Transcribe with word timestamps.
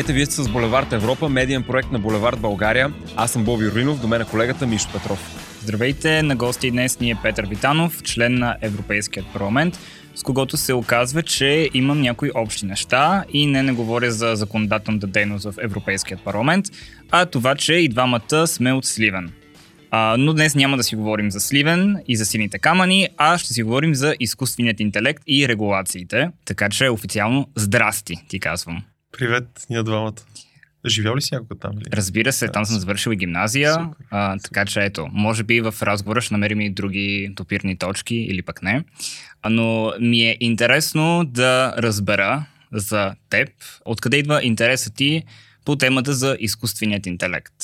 Здравейте, 0.00 0.18
вие 0.18 0.26
сте 0.26 0.42
с 0.42 0.48
Булевард 0.48 0.92
Европа, 0.92 1.28
медиен 1.28 1.62
проект 1.62 1.92
на 1.92 1.98
Булевард 1.98 2.40
България. 2.40 2.92
Аз 3.16 3.32
съм 3.32 3.44
Боби 3.44 3.70
Руинов, 3.70 4.00
до 4.00 4.08
мен 4.08 4.22
е 4.22 4.24
колегата 4.24 4.66
Мишо 4.66 4.88
Петров. 4.92 5.18
Здравейте, 5.62 6.22
на 6.22 6.36
гости 6.36 6.70
днес 6.70 7.00
ни 7.00 7.10
е 7.10 7.16
Петър 7.22 7.46
Витанов, 7.46 8.02
член 8.02 8.38
на 8.38 8.56
Европейският 8.60 9.26
парламент, 9.32 9.78
с 10.14 10.22
когото 10.22 10.56
се 10.56 10.74
оказва, 10.74 11.22
че 11.22 11.70
имам 11.74 12.00
някои 12.00 12.30
общи 12.34 12.66
неща 12.66 13.24
и 13.32 13.46
не 13.46 13.62
не 13.62 13.72
говоря 13.72 14.10
за 14.10 14.36
законодателната 14.36 15.06
дейност 15.06 15.44
в 15.44 15.54
Европейският 15.62 16.24
парламент, 16.24 16.66
а 17.10 17.26
това, 17.26 17.54
че 17.54 17.74
и 17.74 17.88
двамата 17.88 18.46
сме 18.46 18.72
от 18.72 18.84
Сливен. 18.84 19.32
А, 19.90 20.16
но 20.18 20.32
днес 20.32 20.54
няма 20.54 20.76
да 20.76 20.82
си 20.82 20.96
говорим 20.96 21.30
за 21.30 21.40
Сливен 21.40 21.96
и 22.08 22.16
за 22.16 22.24
сините 22.26 22.58
камъни, 22.58 23.08
а 23.16 23.38
ще 23.38 23.52
си 23.52 23.62
говорим 23.62 23.94
за 23.94 24.14
изкуственият 24.20 24.80
интелект 24.80 25.22
и 25.26 25.48
регулациите. 25.48 26.30
Така 26.44 26.68
че 26.68 26.88
официално 26.88 27.48
здрасти, 27.56 28.14
ти 28.28 28.40
казвам. 28.40 28.82
Привет, 29.12 29.66
ние 29.70 29.82
двамата. 29.82 30.14
Живял 30.86 31.16
ли 31.16 31.22
си 31.22 31.34
някога 31.34 31.54
там? 31.54 31.78
Ли? 31.78 31.84
Разбира 31.92 32.32
се, 32.32 32.48
там 32.48 32.64
съм 32.64 32.78
завършил 32.78 33.10
и 33.10 33.16
гимназия, 33.16 33.72
супер, 33.72 34.06
а, 34.10 34.38
така 34.38 34.64
че 34.64 34.80
ето, 34.80 35.08
може 35.12 35.42
би 35.42 35.60
в 35.60 35.74
разговора 35.82 36.20
ще 36.20 36.34
намерим 36.34 36.60
и 36.60 36.70
други 36.70 37.32
допирни 37.36 37.78
точки 37.78 38.16
или 38.16 38.42
пък 38.42 38.62
не. 38.62 38.84
Но 39.50 39.92
ми 40.00 40.20
е 40.20 40.36
интересно 40.40 41.24
да 41.24 41.74
разбера 41.78 42.46
за 42.72 43.14
теб, 43.30 43.48
откъде 43.84 44.16
идва 44.16 44.44
интересът 44.44 44.94
ти 44.94 45.22
по 45.64 45.76
темата 45.76 46.12
за 46.12 46.36
изкуственият 46.40 47.06
интелект. 47.06 47.54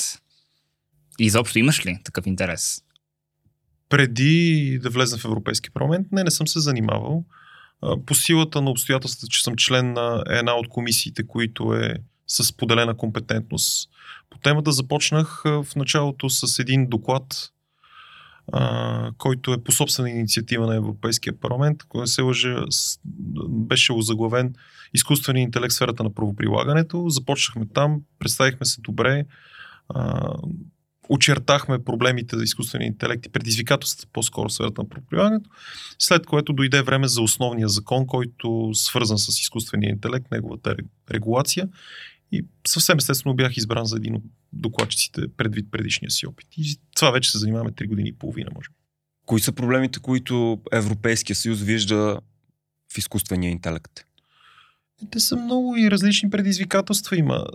И 1.19 1.25
изобщо 1.25 1.59
имаш 1.59 1.85
ли 1.85 1.99
такъв 2.03 2.25
интерес? 2.25 2.81
Преди 3.89 4.79
да 4.83 4.89
влезна 4.89 5.17
в 5.17 5.25
Европейски 5.25 5.71
парламент, 5.71 6.07
не, 6.11 6.23
не 6.23 6.31
съм 6.31 6.47
се 6.47 6.59
занимавал. 6.59 7.25
По 8.05 8.15
силата 8.15 8.61
на 8.61 8.69
обстоятелствата, 8.69 9.27
че 9.27 9.43
съм 9.43 9.55
член 9.55 9.93
на 9.93 10.23
една 10.29 10.53
от 10.53 10.67
комисиите, 10.69 11.27
които 11.27 11.73
е 11.73 11.95
с 12.27 12.57
поделена 12.57 12.97
компетентност. 12.97 13.89
По 14.29 14.37
темата 14.37 14.71
започнах 14.71 15.41
в 15.45 15.67
началото 15.75 16.29
с 16.29 16.59
един 16.59 16.87
доклад, 16.89 17.51
а, 18.53 19.11
който 19.17 19.53
е 19.53 19.63
по 19.63 19.71
собствена 19.71 20.09
инициатива 20.09 20.67
на 20.67 20.75
Европейския 20.75 21.39
парламент, 21.39 21.83
който 21.83 22.07
се 22.07 22.21
лъжа, 22.21 22.65
беше 23.49 23.93
озаглавен 23.93 24.55
изкуствения 24.93 25.43
интелект 25.43 25.71
в 25.71 25.75
сферата 25.75 26.03
на 26.03 26.13
правоприлагането. 26.13 27.05
Започнахме 27.09 27.65
там, 27.73 28.01
представихме 28.19 28.65
се 28.65 28.81
добре, 28.81 29.25
а, 29.89 30.33
очертахме 31.09 31.83
проблемите 31.83 32.37
за 32.37 32.43
изкуствения 32.43 32.87
интелект 32.87 33.25
и 33.25 33.29
предизвикателствата 33.29 34.07
по-скоро 34.13 34.49
сферата 34.49 34.81
на 34.81 34.89
правоприлагането, 34.89 35.49
след 35.99 36.25
което 36.25 36.53
дойде 36.53 36.81
време 36.81 37.07
за 37.07 37.21
основния 37.21 37.67
закон, 37.67 38.07
който 38.07 38.71
свързан 38.73 39.17
с 39.17 39.39
изкуствения 39.41 39.89
интелект, 39.89 40.31
неговата 40.31 40.75
регулация 41.11 41.69
и 42.31 42.45
съвсем 42.67 42.97
естествено 42.97 43.35
бях 43.35 43.57
избран 43.57 43.85
за 43.85 43.97
един 43.97 44.15
от 44.15 44.23
докладчиците 44.53 45.21
предвид 45.37 45.71
предишния 45.71 46.11
си 46.11 46.27
опит. 46.27 46.47
И 46.57 46.79
това 46.95 47.11
вече 47.11 47.31
се 47.31 47.37
занимаваме 47.37 47.71
3 47.71 47.87
години 47.87 48.09
и 48.09 48.13
половина, 48.13 48.49
може 48.55 48.69
би. 48.69 48.75
Кои 49.25 49.39
са 49.39 49.51
проблемите, 49.51 49.99
които 49.99 50.61
Европейския 50.71 51.35
съюз 51.35 51.61
вижда 51.61 52.19
в 52.93 52.97
изкуствения 52.97 53.51
интелект? 53.51 53.91
Те 55.11 55.19
са 55.19 55.35
много 55.35 55.77
и 55.77 55.91
различни 55.91 56.29
предизвикателства 56.29 57.17
има. 57.17 57.45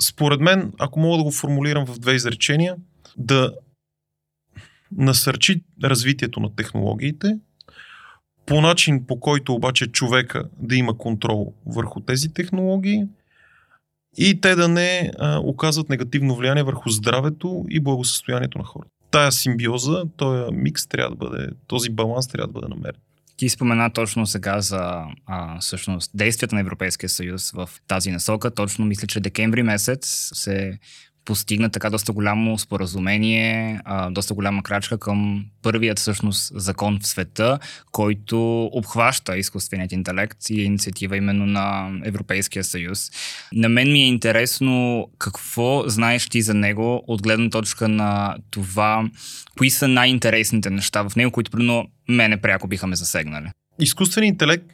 Според 0.00 0.40
мен, 0.40 0.72
ако 0.78 1.00
мога 1.00 1.16
да 1.16 1.22
го 1.22 1.30
формулирам 1.30 1.86
в 1.86 1.98
две 1.98 2.14
изречения, 2.14 2.76
да 3.18 3.52
насърчи 4.96 5.62
развитието 5.84 6.40
на 6.40 6.56
технологиите, 6.56 7.38
по 8.46 8.60
начин 8.60 9.06
по 9.06 9.20
който 9.20 9.54
обаче 9.54 9.86
човека 9.86 10.44
да 10.58 10.76
има 10.76 10.98
контрол 10.98 11.52
върху 11.66 12.00
тези 12.00 12.28
технологии 12.28 13.04
и 14.18 14.40
те 14.40 14.54
да 14.54 14.68
не 14.68 15.10
а, 15.18 15.38
оказват 15.38 15.88
негативно 15.88 16.36
влияние 16.36 16.62
върху 16.62 16.88
здравето 16.88 17.64
и 17.68 17.80
благосъстоянието 17.80 18.58
на 18.58 18.64
хората. 18.64 18.90
Тая 19.10 19.32
симбиоза, 19.32 20.04
този 20.16 20.52
микс 20.52 20.86
трябва 20.86 21.16
да 21.16 21.16
бъде, 21.16 21.48
този 21.66 21.90
баланс 21.90 22.28
трябва 22.28 22.46
да 22.46 22.52
бъде 22.52 22.68
намерен. 22.68 23.00
Ти 23.36 23.48
спомена 23.48 23.92
точно 23.92 24.26
сега 24.26 24.60
за 24.60 25.04
а, 25.26 25.60
всъщност 25.60 26.10
действията 26.14 26.54
на 26.54 26.60
Европейския 26.60 27.08
съюз 27.08 27.50
в 27.50 27.70
тази 27.88 28.10
насока. 28.10 28.50
Точно 28.50 28.84
мисля, 28.84 29.06
че 29.06 29.20
декември 29.20 29.62
месец 29.62 30.30
се 30.34 30.78
постигна 31.24 31.70
така 31.70 31.90
доста 31.90 32.12
голямо 32.12 32.58
споразумение, 32.58 33.80
а, 33.84 34.10
доста 34.10 34.34
голяма 34.34 34.62
крачка 34.62 34.98
към 34.98 35.44
първият 35.62 35.98
всъщност 35.98 36.52
закон 36.54 36.98
в 37.02 37.06
света, 37.06 37.58
който 37.92 38.64
обхваща 38.64 39.38
изкуственият 39.38 39.92
интелект 39.92 40.50
и 40.50 40.62
инициатива 40.62 41.16
именно 41.16 41.46
на 41.46 41.90
Европейския 42.04 42.64
съюз. 42.64 43.10
На 43.52 43.68
мен 43.68 43.92
ми 43.92 44.00
е 44.00 44.06
интересно 44.06 45.06
какво 45.18 45.84
знаеш 45.86 46.28
ти 46.28 46.42
за 46.42 46.54
него 46.54 47.04
от 47.06 47.22
гледна 47.22 47.50
точка 47.50 47.88
на 47.88 48.36
това, 48.50 49.08
кои 49.58 49.70
са 49.70 49.88
най-интересните 49.88 50.70
неща 50.70 51.08
в 51.08 51.16
него, 51.16 51.30
които 51.30 51.50
примерно 51.50 51.86
мене 52.08 52.36
пряко 52.36 52.68
биха 52.68 52.86
ме 52.86 52.96
засегнали. 52.96 53.46
Изкуственият 53.80 54.32
интелект 54.34 54.64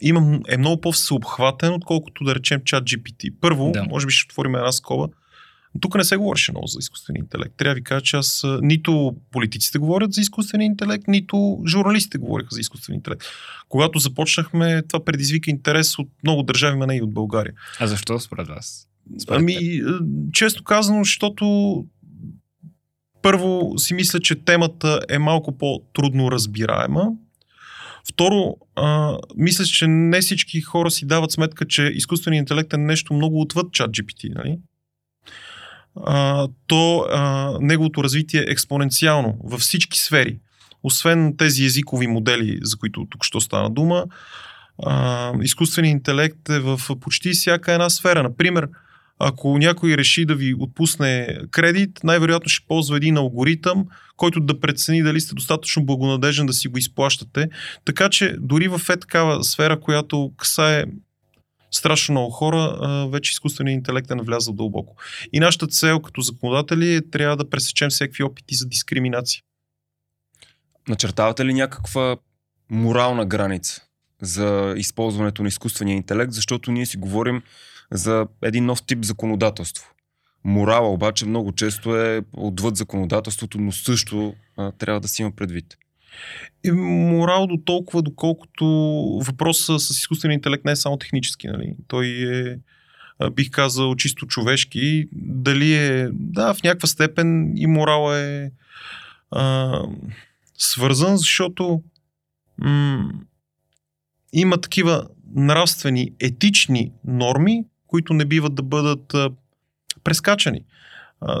има, 0.00 0.40
е 0.48 0.56
много 0.56 0.80
по-всеобхватен, 0.80 1.74
отколкото 1.74 2.24
да 2.24 2.34
речем 2.34 2.60
чат 2.64 2.84
GPT. 2.84 3.32
Първо, 3.40 3.70
да. 3.72 3.84
може 3.84 4.06
би 4.06 4.12
ще 4.12 4.32
отворим 4.32 4.54
една 4.54 4.72
скоба. 4.72 5.08
Тук 5.80 5.94
не 5.94 6.04
се 6.04 6.16
говореше 6.16 6.52
много 6.52 6.66
за 6.66 6.78
изкуствен 6.78 7.16
интелект. 7.16 7.54
Трябва 7.56 7.74
да 7.74 7.78
ви 7.78 7.84
кажа, 7.84 8.02
че 8.02 8.16
аз 8.16 8.44
нито 8.60 9.16
политиците 9.30 9.78
говорят 9.78 10.12
за 10.12 10.20
изкуствен 10.20 10.60
интелект, 10.60 11.08
нито 11.08 11.62
журналистите 11.66 12.18
говориха 12.18 12.48
за 12.50 12.60
изкуствен 12.60 12.94
интелект. 12.94 13.22
Когато 13.68 13.98
започнахме, 13.98 14.82
това 14.82 15.04
предизвика 15.04 15.50
интерес 15.50 15.98
от 15.98 16.08
много 16.22 16.42
държави, 16.42 16.78
но 16.78 16.86
не 16.86 16.96
и 16.96 17.02
от 17.02 17.12
България. 17.12 17.54
А 17.80 17.86
защо 17.86 18.20
според 18.20 18.48
вас? 18.48 18.88
Според 19.22 19.40
ами, 19.40 19.82
често 20.32 20.64
казано, 20.64 21.04
защото 21.04 21.84
първо 23.22 23.78
си 23.78 23.94
мисля, 23.94 24.20
че 24.20 24.34
темата 24.34 25.00
е 25.08 25.18
малко 25.18 25.58
по-трудно 25.58 26.30
разбираема 26.30 27.12
Второ, 28.08 28.56
а, 28.76 29.18
мисля, 29.36 29.64
че 29.64 29.86
не 29.86 30.20
всички 30.20 30.60
хора 30.60 30.90
си 30.90 31.06
дават 31.06 31.32
сметка, 31.32 31.66
че 31.66 31.82
изкуственият 31.82 32.42
интелект 32.42 32.72
е 32.72 32.76
нещо 32.76 33.14
много 33.14 33.40
отвъд 33.40 33.72
чат 33.72 33.90
GPT. 33.90 34.34
Нали? 34.34 34.58
А, 36.04 36.48
то 36.66 37.06
а, 37.10 37.52
неговото 37.60 38.04
развитие 38.04 38.40
е 38.40 38.50
експоненциално 38.50 39.38
във 39.44 39.60
всички 39.60 39.98
сфери. 39.98 40.38
Освен 40.82 41.36
тези 41.36 41.64
езикови 41.64 42.06
модели, 42.06 42.58
за 42.62 42.76
които 42.76 43.06
тук 43.10 43.24
ще 43.24 43.40
стана 43.40 43.70
дума, 43.70 44.04
а, 44.84 45.32
изкуственият 45.42 45.98
интелект 45.98 46.48
е 46.48 46.58
в 46.58 46.80
почти 47.00 47.30
всяка 47.30 47.72
една 47.72 47.90
сфера. 47.90 48.22
Например, 48.22 48.68
ако 49.18 49.58
някой 49.58 49.96
реши 49.96 50.24
да 50.24 50.34
ви 50.34 50.54
отпусне 50.58 51.38
кредит, 51.50 52.00
най-вероятно 52.04 52.48
ще 52.48 52.66
ползва 52.66 52.96
един 52.96 53.16
алгоритъм, 53.16 53.86
който 54.16 54.40
да 54.40 54.60
прецени 54.60 55.02
дали 55.02 55.20
сте 55.20 55.34
достатъчно 55.34 55.86
благонадежен 55.86 56.46
да 56.46 56.52
си 56.52 56.68
го 56.68 56.78
изплащате. 56.78 57.48
Така 57.84 58.08
че 58.08 58.36
дори 58.40 58.68
в 58.68 58.80
е 58.88 58.96
такава 58.96 59.44
сфера, 59.44 59.80
която 59.80 60.32
касае 60.36 60.84
страшно 61.70 62.12
много 62.12 62.30
хора, 62.30 62.78
вече 63.12 63.30
изкуственият 63.30 63.78
интелект 63.78 64.10
е 64.10 64.14
навлязъл 64.14 64.54
дълбоко. 64.54 64.96
И 65.32 65.40
нашата 65.40 65.66
цел 65.66 66.00
като 66.00 66.20
законодатели 66.20 66.94
е 66.94 67.10
трябва 67.10 67.36
да 67.36 67.50
пресечем 67.50 67.90
всеки 67.90 68.22
опити 68.22 68.54
за 68.54 68.66
дискриминация. 68.66 69.42
Начертавате 70.88 71.44
ли 71.44 71.54
някаква 71.54 72.16
морална 72.70 73.26
граница 73.26 73.82
за 74.22 74.74
използването 74.76 75.42
на 75.42 75.48
изкуствения 75.48 75.96
интелект, 75.96 76.32
защото 76.32 76.72
ние 76.72 76.86
си 76.86 76.96
говорим 76.96 77.42
за 77.92 78.26
един 78.42 78.66
нов 78.66 78.82
тип 78.82 79.04
законодателство. 79.04 79.92
Морала 80.44 80.92
обаче 80.92 81.26
много 81.26 81.52
често 81.52 81.96
е 81.96 82.22
отвъд 82.32 82.76
законодателството, 82.76 83.58
но 83.58 83.72
също 83.72 84.34
а, 84.56 84.72
трябва 84.72 85.00
да 85.00 85.08
си 85.08 85.22
има 85.22 85.30
предвид. 85.30 85.76
И 86.64 86.70
морал 86.72 87.46
до 87.46 87.56
толкова, 87.56 88.02
доколкото 88.02 88.66
въпросът 89.26 89.80
с 89.80 89.90
изкуствения 89.90 90.34
интелект 90.34 90.64
не 90.64 90.72
е 90.72 90.76
само 90.76 90.96
технически. 90.96 91.46
Нали? 91.46 91.76
Той 91.88 92.06
е, 92.06 92.58
бих 93.30 93.50
казал, 93.50 93.96
чисто 93.96 94.26
човешки. 94.26 95.08
Дали 95.12 95.74
е, 95.74 96.08
да, 96.12 96.54
в 96.54 96.62
някаква 96.62 96.86
степен 96.86 97.52
и 97.56 97.66
морал 97.66 98.14
е 98.14 98.52
а, 99.30 99.82
свързан, 100.58 101.16
защото 101.16 101.82
м- 102.58 103.12
има 104.32 104.60
такива 104.60 105.08
нравствени, 105.34 106.12
етични 106.20 106.92
норми, 107.04 107.64
които 107.96 108.14
не 108.14 108.24
биват 108.24 108.54
да 108.54 108.62
бъдат 108.62 109.14
прескачани. 110.04 110.60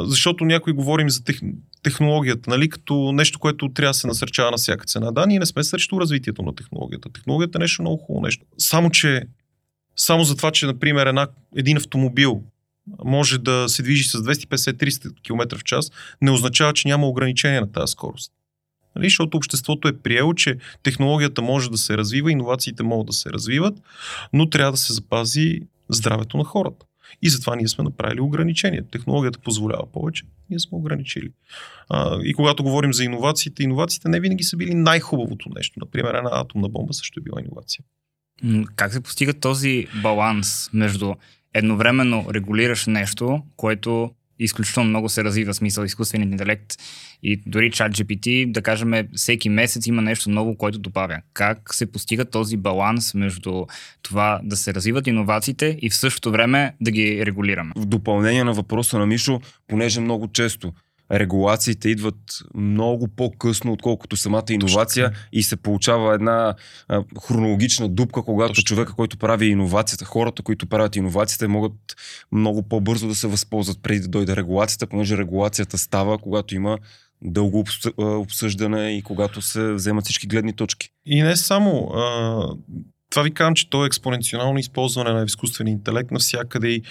Защото 0.00 0.44
някои 0.44 0.72
говорим 0.72 1.10
за 1.10 1.24
тех, 1.24 1.40
технологията, 1.82 2.50
нали, 2.50 2.68
като 2.68 3.12
нещо, 3.12 3.38
което 3.38 3.68
трябва 3.68 3.90
да 3.90 3.94
се 3.94 4.06
насърчава 4.06 4.50
на 4.50 4.56
всяка 4.56 4.84
цена. 4.84 5.10
Да, 5.10 5.26
ние 5.26 5.38
не 5.38 5.46
сме 5.46 5.64
срещу 5.64 6.00
развитието 6.00 6.42
на 6.42 6.54
технологията. 6.54 7.08
Технологията 7.12 7.58
е 7.58 7.60
нещо 7.60 7.82
много 7.82 7.96
хубаво 7.96 8.24
нещо. 8.24 8.44
Само, 8.58 8.90
че 8.90 9.22
само 9.96 10.24
за 10.24 10.36
това, 10.36 10.50
че, 10.50 10.66
например, 10.66 11.06
една, 11.06 11.28
един 11.56 11.76
автомобил 11.76 12.42
може 13.04 13.38
да 13.38 13.68
се 13.68 13.82
движи 13.82 14.04
с 14.04 14.18
250-300 14.18 15.22
км 15.22 15.58
в 15.58 15.64
час, 15.64 15.90
не 16.22 16.30
означава, 16.30 16.72
че 16.72 16.88
няма 16.88 17.06
ограничение 17.06 17.60
на 17.60 17.72
тази 17.72 17.90
скорост. 17.90 18.32
Нали? 18.96 19.06
Защото 19.06 19.36
обществото 19.36 19.88
е 19.88 19.98
приело, 19.98 20.34
че 20.34 20.56
технологията 20.82 21.42
може 21.42 21.70
да 21.70 21.76
се 21.76 21.98
развива, 21.98 22.32
иновациите 22.32 22.82
могат 22.82 23.06
да 23.06 23.12
се 23.12 23.30
развиват, 23.30 23.74
но 24.32 24.50
трябва 24.50 24.72
да 24.72 24.78
се 24.78 24.92
запази 24.92 25.60
здравето 25.88 26.36
на 26.36 26.44
хората. 26.44 26.86
И 27.22 27.28
затова 27.28 27.56
ние 27.56 27.68
сме 27.68 27.84
направили 27.84 28.20
ограничения. 28.20 28.84
Технологията 28.90 29.38
позволява 29.38 29.92
повече, 29.92 30.24
ние 30.50 30.58
сме 30.58 30.78
ограничили. 30.78 31.30
А, 31.88 32.18
и 32.24 32.34
когато 32.34 32.62
говорим 32.62 32.92
за 32.92 33.04
иновациите, 33.04 33.62
иновациите 33.62 34.08
не 34.08 34.20
винаги 34.20 34.44
са 34.44 34.56
били 34.56 34.74
най-хубавото 34.74 35.48
нещо. 35.56 35.80
Например, 35.80 36.14
една 36.14 36.30
атомна 36.32 36.68
бомба 36.68 36.92
също 36.92 37.20
е 37.20 37.22
била 37.22 37.40
иновация. 37.40 37.84
Как 38.76 38.92
се 38.92 39.00
постига 39.00 39.34
този 39.34 39.86
баланс 40.02 40.70
между 40.72 41.14
едновременно 41.54 42.26
регулираш 42.30 42.86
нещо, 42.86 43.42
което 43.56 44.10
изключително 44.38 44.88
много 44.88 45.08
се 45.08 45.24
развива 45.24 45.54
смисъл 45.54 45.84
изкуственият 45.84 46.32
интелект 46.32 46.74
и 47.22 47.42
дори 47.46 47.70
чат 47.70 47.92
GPT, 47.92 48.52
да 48.52 48.62
кажем, 48.62 48.92
всеки 49.14 49.48
месец 49.48 49.86
има 49.86 50.02
нещо 50.02 50.30
ново, 50.30 50.56
което 50.56 50.78
добавя. 50.78 51.18
Как 51.34 51.74
се 51.74 51.92
постига 51.92 52.24
този 52.24 52.56
баланс 52.56 53.14
между 53.14 53.66
това 54.02 54.40
да 54.44 54.56
се 54.56 54.74
развиват 54.74 55.06
иновациите 55.06 55.78
и 55.82 55.90
в 55.90 55.96
същото 55.96 56.30
време 56.30 56.74
да 56.80 56.90
ги 56.90 57.26
регулираме? 57.26 57.72
В 57.76 57.86
допълнение 57.86 58.44
на 58.44 58.52
въпроса 58.52 58.98
на 58.98 59.06
Мишо, 59.06 59.40
понеже 59.68 60.00
много 60.00 60.28
често 60.28 60.72
регулациите 61.12 61.88
идват 61.88 62.38
много 62.54 63.08
по-късно, 63.08 63.72
отколкото 63.72 64.16
самата 64.16 64.44
иновация 64.50 65.12
и 65.32 65.42
се 65.42 65.56
получава 65.56 66.14
една 66.14 66.54
а, 66.88 67.04
хронологична 67.26 67.88
дупка, 67.88 68.22
когато 68.22 68.54
Точно. 68.54 68.64
човека, 68.64 68.92
който 68.92 69.18
прави 69.18 69.46
иновацията, 69.46 70.04
хората, 70.04 70.42
които 70.42 70.66
правят 70.66 70.96
иновацията, 70.96 71.48
могат 71.48 71.72
много 72.32 72.62
по-бързо 72.62 73.08
да 73.08 73.14
се 73.14 73.26
възползват 73.26 73.82
преди 73.82 74.00
да 74.00 74.08
дойде 74.08 74.36
регулацията, 74.36 74.86
понеже 74.86 75.16
регулацията 75.16 75.78
става, 75.78 76.18
когато 76.18 76.54
има 76.54 76.78
дълго 77.22 77.64
обсъждане 77.98 78.96
и 78.96 79.02
когато 79.02 79.42
се 79.42 79.72
вземат 79.72 80.04
всички 80.04 80.26
гледни 80.26 80.52
точки. 80.52 80.90
И 81.06 81.22
не 81.22 81.36
само. 81.36 81.90
А, 81.94 82.48
това 83.16 83.24
ви 83.24 83.34
казвам, 83.34 83.54
че 83.54 83.70
то 83.70 83.84
е 83.84 83.86
експоненциално 83.86 84.58
използване 84.58 85.12
на 85.12 85.24
изкуствен 85.24 85.66
интелект 85.66 86.10
навсякъде 86.10 86.68
и 86.68 86.82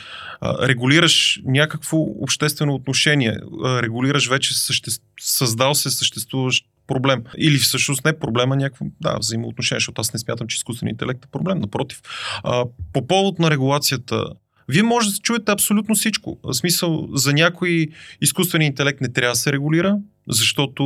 а, 0.41 0.67
регулираш 0.67 1.41
някакво 1.45 1.97
обществено 1.97 2.73
отношение, 2.73 3.37
а, 3.63 3.81
регулираш 3.81 4.29
вече 4.29 4.59
съществ... 4.59 5.03
създал 5.19 5.75
се 5.75 5.89
съществуващ 5.89 6.65
проблем. 6.87 7.23
Или 7.37 7.57
всъщност 7.57 8.05
не 8.05 8.19
проблема, 8.19 8.55
някакво 8.55 8.85
да, 9.01 9.17
взаимоотношение, 9.19 9.79
защото 9.79 10.01
аз 10.01 10.13
не 10.13 10.19
смятам, 10.19 10.47
че 10.47 10.55
изкуственият 10.55 10.93
интелект 10.93 11.25
е 11.25 11.31
проблем. 11.31 11.59
Напротив, 11.59 12.01
а, 12.43 12.65
по 12.93 13.07
повод 13.07 13.39
на 13.39 13.51
регулацията, 13.51 14.25
вие 14.69 14.83
може 14.83 15.09
да 15.09 15.17
чуете 15.17 15.51
абсолютно 15.51 15.95
всичко. 15.95 16.39
В 16.43 16.53
смисъл, 16.53 17.07
за 17.13 17.33
някой 17.33 17.87
изкуственият 18.21 18.71
интелект 18.71 19.01
не 19.01 19.13
трябва 19.13 19.31
да 19.31 19.39
се 19.39 19.53
регулира, 19.53 19.97
защото 20.29 20.83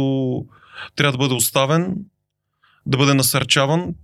трябва 0.95 1.11
да 1.11 1.17
бъде 1.17 1.33
оставен, 1.33 1.95
да 2.85 2.97
бъде 2.97 3.13
насърчаван, 3.13 3.95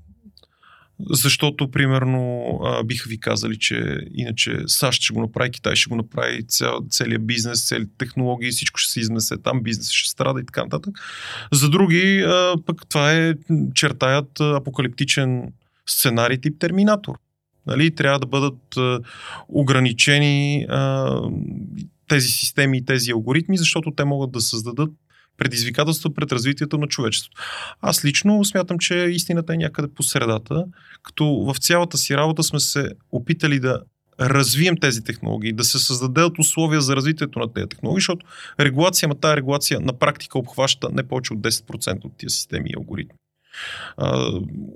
защото, 0.99 1.71
примерно, 1.71 2.45
биха 2.85 3.09
ви 3.09 3.19
казали, 3.19 3.59
че 3.59 3.99
иначе 4.13 4.57
САЩ 4.67 5.01
ще 5.01 5.13
го 5.13 5.21
направи, 5.21 5.51
Китай 5.51 5.75
ще 5.75 5.89
го 5.89 5.95
направи, 5.95 6.47
цял, 6.47 6.79
целият 6.89 7.27
бизнес, 7.27 7.67
цели 7.67 7.85
технологии, 7.97 8.51
всичко 8.51 8.79
ще 8.79 8.91
се 8.91 8.99
изнесе 8.99 9.35
там, 9.43 9.63
бизнес 9.63 9.91
ще 9.91 10.09
страда 10.09 10.39
и 10.41 10.45
така 10.45 10.63
нататък. 10.63 10.93
За 11.51 11.69
други, 11.69 12.25
пък 12.65 12.81
това 12.89 13.13
е, 13.13 13.33
чертаят 13.73 14.39
апокалиптичен 14.39 15.53
сценарий 15.89 16.37
тип 16.37 16.59
Терминатор. 16.59 17.15
Нали? 17.67 17.95
Трябва 17.95 18.19
да 18.19 18.27
бъдат 18.27 18.77
ограничени 19.47 20.67
тези 22.07 22.27
системи 22.27 22.77
и 22.77 22.85
тези 22.85 23.11
алгоритми, 23.11 23.57
защото 23.57 23.91
те 23.91 24.05
могат 24.05 24.31
да 24.31 24.41
създадат 24.41 24.91
предизвикателства 25.37 26.13
пред 26.13 26.31
развитието 26.31 26.77
на 26.77 26.87
човечеството. 26.87 27.41
Аз 27.81 28.05
лично 28.05 28.45
смятам, 28.45 28.79
че 28.79 28.95
истината 28.95 29.53
е 29.53 29.57
някъде 29.57 29.87
по 29.87 30.03
средата, 30.03 30.65
като 31.03 31.25
в 31.25 31.55
цялата 31.59 31.97
си 31.97 32.17
работа 32.17 32.43
сме 32.43 32.59
се 32.59 32.89
опитали 33.11 33.59
да 33.59 33.81
развием 34.19 34.77
тези 34.77 35.03
технологии, 35.03 35.53
да 35.53 35.63
се 35.63 35.79
създадат 35.79 36.39
условия 36.39 36.81
за 36.81 36.95
развитието 36.95 37.39
на 37.39 37.53
тези 37.53 37.67
технологии, 37.67 38.01
защото 38.01 38.25
регулация, 38.59 39.09
ма 39.09 39.15
тази 39.15 39.37
регулация 39.37 39.79
на 39.79 39.93
практика 39.93 40.39
обхваща 40.39 40.89
не 40.93 41.03
повече 41.03 41.33
от 41.33 41.39
10% 41.39 42.05
от 42.05 42.17
тези 42.17 42.35
системи 42.35 42.69
и 42.69 42.75
алгоритми. 42.77 43.15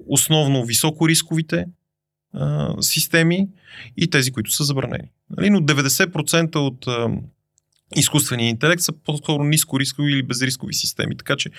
основно 0.08 0.66
високорисковите 0.66 1.66
системи 2.80 3.48
и 3.98 4.10
тези, 4.10 4.32
които 4.32 4.52
са 4.52 4.64
забранени. 4.64 5.10
Нали? 5.38 5.50
Но 5.50 5.60
90% 5.60 6.56
от 6.56 6.88
изкуствения 7.96 8.50
интелект 8.50 8.82
са 8.82 8.92
по-скоро 8.92 9.44
ниско 9.44 9.80
рискови 9.80 10.12
или 10.12 10.24
безрискови 10.24 10.74
системи. 10.74 11.18
Така 11.18 11.36
че, 11.36 11.50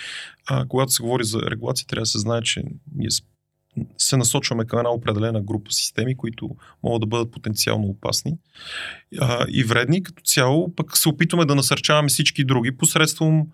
а, 0.46 0.66
когато 0.68 0.92
се 0.92 1.02
говори 1.02 1.24
за 1.24 1.40
регулация, 1.40 1.86
трябва 1.86 2.02
да 2.02 2.06
се 2.06 2.18
знае, 2.18 2.42
че 2.42 2.62
ние 2.94 3.08
се 3.98 4.16
насочваме 4.16 4.64
към 4.64 4.78
една 4.78 4.90
определена 4.90 5.42
група 5.42 5.72
системи, 5.72 6.16
които 6.16 6.50
могат 6.82 7.00
да 7.00 7.06
бъдат 7.06 7.30
потенциално 7.30 7.86
опасни 7.86 8.32
а, 9.20 9.46
и 9.48 9.64
вредни. 9.64 10.02
Като 10.02 10.22
цяло, 10.22 10.74
пък 10.74 10.96
се 10.96 11.08
опитваме 11.08 11.44
да 11.44 11.54
насърчаваме 11.54 12.08
всички 12.08 12.44
други 12.44 12.76
посредством 12.76 13.46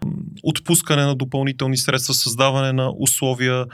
отпускане 0.42 1.04
на 1.04 1.14
допълнителни 1.14 1.76
средства, 1.76 2.14
създаване 2.14 2.72
на 2.72 2.92
условия, 2.98 3.66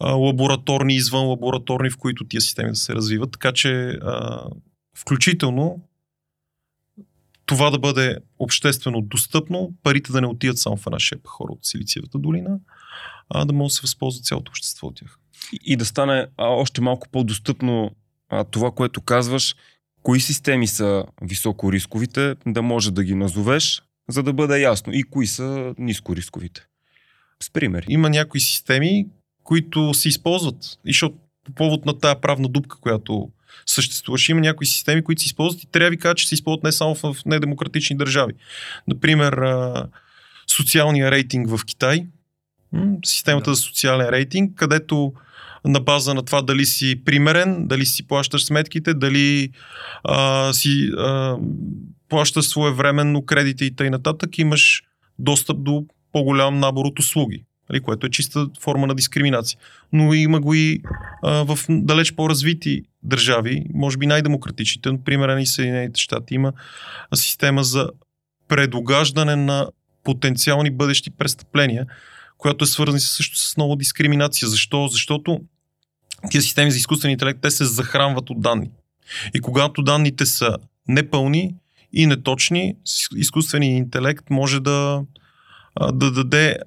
а, 0.00 0.12
лабораторни, 0.12 0.94
извън 0.94 1.26
лабораторни, 1.26 1.90
в 1.90 1.96
които 1.96 2.24
тия 2.24 2.40
системи 2.40 2.70
да 2.70 2.76
се 2.76 2.94
развиват. 2.94 3.32
Така 3.32 3.52
че, 3.52 3.98
а, 4.02 4.42
включително, 4.98 5.80
това 7.46 7.70
да 7.70 7.78
бъде 7.78 8.18
обществено 8.38 9.00
достъпно, 9.00 9.72
парите 9.82 10.12
да 10.12 10.20
не 10.20 10.26
отидат 10.26 10.58
само 10.58 10.76
в 10.76 10.86
една 10.86 10.98
шепа 10.98 11.28
хора 11.28 11.52
от 11.52 11.58
Силициевата 11.62 12.18
долина, 12.18 12.58
а 13.28 13.44
да 13.44 13.52
може 13.52 13.72
да 13.72 13.74
се 13.74 13.82
възползва 13.82 14.22
цялото 14.22 14.50
общество 14.50 14.86
от 14.86 14.96
тях. 14.96 15.18
И, 15.52 15.72
и 15.72 15.76
да 15.76 15.84
стане 15.84 16.26
а, 16.36 16.46
още 16.46 16.80
малко 16.80 17.08
по-достъпно 17.08 17.90
а, 18.28 18.44
това, 18.44 18.70
което 18.70 19.00
казваш, 19.00 19.56
кои 20.02 20.20
системи 20.20 20.66
са 20.66 21.04
високорисковите, 21.22 22.34
да 22.46 22.62
може 22.62 22.90
да 22.90 23.04
ги 23.04 23.14
назовеш, 23.14 23.82
за 24.08 24.22
да 24.22 24.32
бъде 24.32 24.60
ясно 24.60 24.92
и 24.92 25.02
кои 25.02 25.26
са 25.26 25.74
нискорисковите. 25.78 26.66
С 27.42 27.50
примери. 27.50 27.86
Има 27.88 28.10
някои 28.10 28.40
системи, 28.40 29.06
които 29.42 29.94
се 29.94 30.08
използват. 30.08 30.78
И 30.84 30.92
защото 30.92 31.16
по 31.44 31.52
повод 31.52 31.86
на 31.86 31.98
тази 31.98 32.20
правна 32.20 32.48
дупка, 32.48 32.80
която 32.80 33.30
съществуваше. 33.66 34.32
Има 34.32 34.40
някои 34.40 34.66
системи, 34.66 35.04
които 35.04 35.22
се 35.22 35.26
използват 35.26 35.62
и 35.62 35.66
трябва 35.66 35.86
да 35.86 35.90
ви 35.90 35.98
кажа, 35.98 36.14
че 36.14 36.28
се 36.28 36.34
използват 36.34 36.64
не 36.64 36.72
само 36.72 36.94
в 36.94 37.16
недемократични 37.26 37.96
държави. 37.96 38.32
Например, 38.88 39.40
социалния 40.46 41.10
рейтинг 41.10 41.50
в 41.50 41.60
Китай, 41.66 42.06
системата 43.04 43.50
да. 43.50 43.54
за 43.54 43.62
социален 43.62 44.08
рейтинг, 44.08 44.52
където 44.56 45.12
на 45.64 45.80
база 45.80 46.14
на 46.14 46.22
това 46.22 46.42
дали 46.42 46.66
си 46.66 47.04
примерен, 47.04 47.66
дали 47.66 47.86
си 47.86 48.06
плащаш 48.06 48.44
сметките, 48.44 48.94
дали 48.94 49.50
а, 50.04 50.52
си 50.52 50.90
а, 50.98 51.36
плащаш 52.08 52.44
своевременно 52.44 53.26
кредити 53.26 53.64
и 53.64 53.76
т.н. 53.76 54.14
имаш 54.38 54.82
достъп 55.18 55.62
до 55.62 55.84
по-голям 56.12 56.58
набор 56.58 56.84
от 56.84 56.98
услуги 56.98 57.44
нали, 57.70 57.80
което 57.80 58.06
е 58.06 58.10
чиста 58.10 58.48
форма 58.60 58.86
на 58.86 58.94
дискриминация. 58.94 59.58
Но 59.92 60.14
има 60.14 60.40
го 60.40 60.54
и 60.54 60.80
а, 61.22 61.44
в 61.44 61.58
далеч 61.68 62.12
по-развити 62.12 62.82
държави, 63.06 63.64
може 63.74 63.96
би 63.98 64.06
най-демократичните, 64.06 64.92
например 64.92 65.28
на 65.28 65.46
Съединените 65.46 66.00
щати 66.00 66.34
има 66.34 66.52
система 67.14 67.64
за 67.64 67.90
предогаждане 68.48 69.36
на 69.36 69.68
потенциални 70.04 70.70
бъдещи 70.70 71.10
престъпления, 71.10 71.86
която 72.38 72.64
е 72.64 72.66
свързана 72.66 73.00
също 73.00 73.38
с 73.38 73.56
много 73.56 73.76
дискриминация. 73.76 74.48
Защо? 74.48 74.88
Защото 74.88 75.40
тия 76.30 76.42
системи 76.42 76.70
за 76.70 76.76
изкуствен 76.76 77.10
интелект, 77.10 77.40
те 77.42 77.50
се 77.50 77.64
захранват 77.64 78.30
от 78.30 78.40
данни. 78.40 78.70
И 79.34 79.40
когато 79.40 79.82
данните 79.82 80.26
са 80.26 80.56
непълни 80.88 81.54
и 81.92 82.06
неточни, 82.06 82.76
изкуственият 83.16 83.78
интелект 83.78 84.30
може 84.30 84.60
да, 84.60 85.02
да 85.92 86.10
даде 86.10 86.58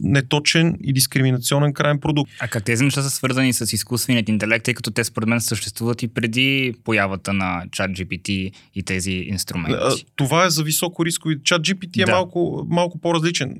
неточен 0.00 0.78
и 0.82 0.92
дискриминационен 0.92 1.72
крайен 1.72 2.00
продукт. 2.00 2.32
А 2.40 2.48
как 2.48 2.64
тези 2.64 2.84
неща 2.84 3.02
са 3.02 3.10
свързани 3.10 3.52
с 3.52 3.72
изкуственият 3.72 4.28
интелект, 4.28 4.64
тъй 4.64 4.74
като 4.74 4.90
те 4.90 5.04
според 5.04 5.28
мен 5.28 5.40
съществуват 5.40 6.02
и 6.02 6.08
преди 6.08 6.74
появата 6.84 7.32
на 7.32 7.64
чат 7.72 7.90
GPT 7.90 8.52
и 8.74 8.82
тези 8.82 9.10
инструменти? 9.10 10.06
Това 10.16 10.46
е 10.46 10.50
за 10.50 10.62
високо 10.62 11.04
рискови. 11.04 11.42
Чат 11.44 11.62
GPT 11.62 12.02
е 12.02 12.04
да. 12.04 12.12
малко, 12.12 12.66
малко 12.70 12.98
по-различен. 12.98 13.56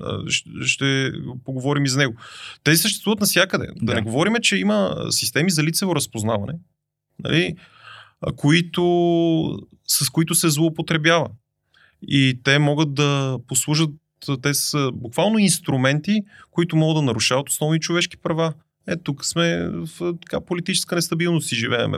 Ще 0.65 1.11
поговорим 1.45 1.85
и 1.85 1.89
за 1.89 1.97
него. 1.97 2.15
Тези 2.63 2.81
съществуват 2.81 3.19
навсякъде. 3.19 3.65
Да, 3.75 3.85
да 3.85 3.93
не 3.93 4.01
говорим, 4.01 4.33
че 4.41 4.57
има 4.57 4.95
системи 5.09 5.51
за 5.51 5.63
лицево 5.63 5.95
разпознаване, 5.95 6.53
нали, 7.23 7.55
които, 8.35 8.83
с 9.87 10.09
които 10.09 10.35
се 10.35 10.49
злоупотребява. 10.49 11.27
И 12.07 12.39
те 12.43 12.59
могат 12.59 12.93
да 12.93 13.37
послужат 13.47 13.89
те 14.41 14.53
са 14.53 14.91
буквално 14.93 15.39
инструменти, 15.39 16.21
които 16.51 16.75
могат 16.75 16.95
да 16.95 17.01
нарушават 17.01 17.49
основни 17.49 17.79
човешки 17.79 18.17
права. 18.17 18.53
Е, 18.87 18.95
тук 18.95 19.25
сме 19.25 19.69
в 19.69 20.13
така 20.21 20.41
политическа 20.41 20.95
нестабилност 20.95 21.51
и 21.51 21.55
живееме 21.55 21.97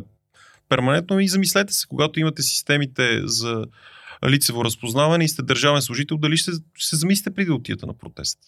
перманентно 0.70 1.20
и 1.20 1.28
замислете 1.28 1.74
се, 1.74 1.88
когато 1.88 2.20
имате 2.20 2.42
системите 2.42 3.22
за 3.24 3.66
лицево 4.28 4.66
разпознаване 4.66 5.24
и 5.24 5.28
сте 5.28 5.42
държавен 5.42 5.82
служител, 5.82 6.18
дали 6.18 6.38
ще, 6.38 6.52
се 6.78 6.96
замислите 6.96 7.34
преди 7.34 7.48
да 7.48 7.56
отидете 7.56 7.86
на 7.86 7.98
протест. 7.98 8.40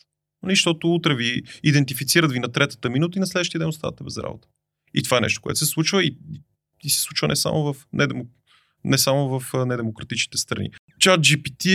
Нали, 0.44 0.52
защото 0.52 0.94
утре 0.94 1.16
ви 1.16 1.42
идентифицират 1.64 2.32
ви 2.32 2.40
на 2.40 2.52
третата 2.52 2.90
минута 2.90 3.18
и 3.18 3.20
на 3.20 3.28
следващия 3.28 3.60
ден 3.60 3.68
оставате 3.68 4.04
без 4.04 4.18
работа. 4.18 4.48
И 4.94 5.04
това 5.04 5.18
е 5.18 5.22
нещо, 5.22 5.42
което 5.42 5.60
се 5.60 5.66
случва 5.66 6.04
и 6.04 6.18
и 6.84 6.90
се 6.90 7.02
случва 7.02 7.28
не 7.28 7.36
само 7.36 7.74
в, 7.74 7.88
недемо, 7.94 8.26
не 8.84 8.98
само 8.98 9.40
в 9.40 9.66
недемократичните 9.66 10.38
страни. 10.38 10.70
Чат 11.00 11.22
GPT 11.22 11.66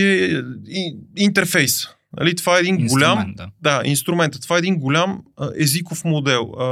е 0.70 0.94
интерфейс. 1.16 1.86
Нали? 2.16 2.36
Това 2.36 2.56
е 2.56 2.60
един 2.60 2.80
Инструмент, 2.80 2.92
голям 2.92 3.34
да. 3.36 3.48
да, 3.62 3.82
инструмента. 3.88 4.40
Това 4.40 4.56
е 4.56 4.58
един 4.58 4.78
голям 4.78 5.22
езиков 5.58 6.04
модел. 6.04 6.52
А, 6.58 6.64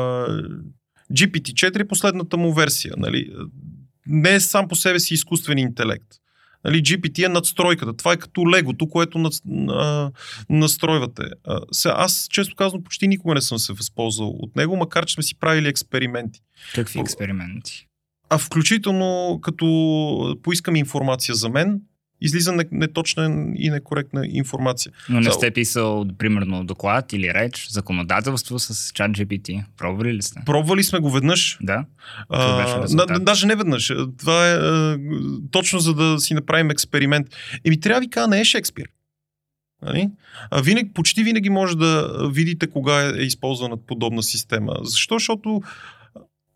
GPT-4 1.12 1.80
е 1.80 1.88
последната 1.88 2.36
му 2.36 2.54
версия. 2.54 2.94
Нали? 2.96 3.30
Не 4.06 4.34
е 4.34 4.40
сам 4.40 4.68
по 4.68 4.76
себе 4.76 5.00
си 5.00 5.14
изкуствен 5.14 5.58
интелект. 5.58 6.06
Нали, 6.64 6.82
GPT 6.82 7.24
е 7.24 7.28
надстройката. 7.28 7.96
Това 7.96 8.12
е 8.12 8.16
като 8.16 8.50
легото, 8.50 8.88
което 8.88 9.18
над, 9.18 9.32
а, 9.68 10.10
настройвате. 10.50 11.22
А, 11.44 11.60
сега, 11.72 11.94
аз, 11.98 12.26
често 12.30 12.56
казвам, 12.56 12.84
почти 12.84 13.08
никога 13.08 13.34
не 13.34 13.40
съм 13.40 13.58
се 13.58 13.72
възползвал 13.72 14.28
от 14.28 14.56
него, 14.56 14.76
макар 14.76 15.06
че 15.06 15.14
сме 15.14 15.22
си 15.22 15.38
правили 15.38 15.68
експерименти. 15.68 16.40
Какви 16.74 17.00
експерименти? 17.00 17.86
А 18.30 18.38
включително 18.38 19.38
като 19.42 20.38
поискам 20.42 20.76
информация 20.76 21.34
за 21.34 21.48
мен, 21.48 21.80
излиза 22.20 22.52
не- 22.52 22.68
неточна 22.72 23.52
и 23.56 23.70
некоректна 23.70 24.26
информация. 24.28 24.92
Но 25.08 25.20
не 25.20 25.30
сте 25.30 25.50
писал, 25.50 26.06
примерно, 26.18 26.64
доклад 26.64 27.12
или 27.12 27.34
реч, 27.34 27.66
законодателство 27.70 28.58
с 28.58 28.92
чат 28.92 29.10
GPT. 29.10 29.64
Пробвали 29.76 30.14
ли 30.14 30.22
сте? 30.22 30.40
Пробвали 30.46 30.84
сме 30.84 30.98
го 30.98 31.10
веднъж, 31.10 31.58
Да. 31.62 31.84
А, 32.28 32.86
на, 32.90 33.20
даже 33.20 33.46
не 33.46 33.56
веднъж. 33.56 33.92
Това 34.18 34.50
е 34.50 34.54
а, 34.54 34.98
точно 35.50 35.78
за 35.78 35.94
да 35.94 36.20
си 36.20 36.34
направим 36.34 36.70
експеримент. 36.70 37.26
Еми, 37.64 37.80
трябва 37.80 38.00
да 38.00 38.04
ви 38.04 38.10
кажа, 38.10 38.28
не 38.28 38.40
е 38.40 38.44
Шекспир. 38.44 38.88
Нали? 39.82 40.10
А 40.50 40.62
винаги, 40.62 40.92
почти 40.92 41.22
винаги 41.22 41.50
може 41.50 41.76
да 41.76 42.12
видите 42.32 42.66
кога 42.66 43.02
е, 43.02 43.12
е 43.18 43.22
използвана 43.22 43.76
подобна 43.76 44.22
система. 44.22 44.76
Защо? 44.82 45.14
Защото 45.14 45.62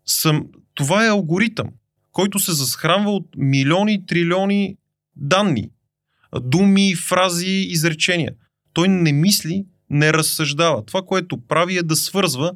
съм, 0.05 0.45
това 0.75 1.05
е 1.05 1.09
алгоритъм, 1.09 1.67
който 2.11 2.39
се 2.39 2.53
захранва 2.53 3.11
от 3.11 3.27
милиони, 3.37 4.05
трилиони 4.05 4.77
данни. 5.15 5.69
Думи, 6.41 6.95
фрази, 6.95 7.65
изречения. 7.69 8.33
Той 8.73 8.87
не 8.87 9.11
мисли, 9.11 9.65
не 9.89 10.13
разсъждава. 10.13 10.85
Това, 10.85 11.01
което 11.01 11.37
прави 11.37 11.77
е 11.77 11.83
да 11.83 11.95
свързва 11.95 12.51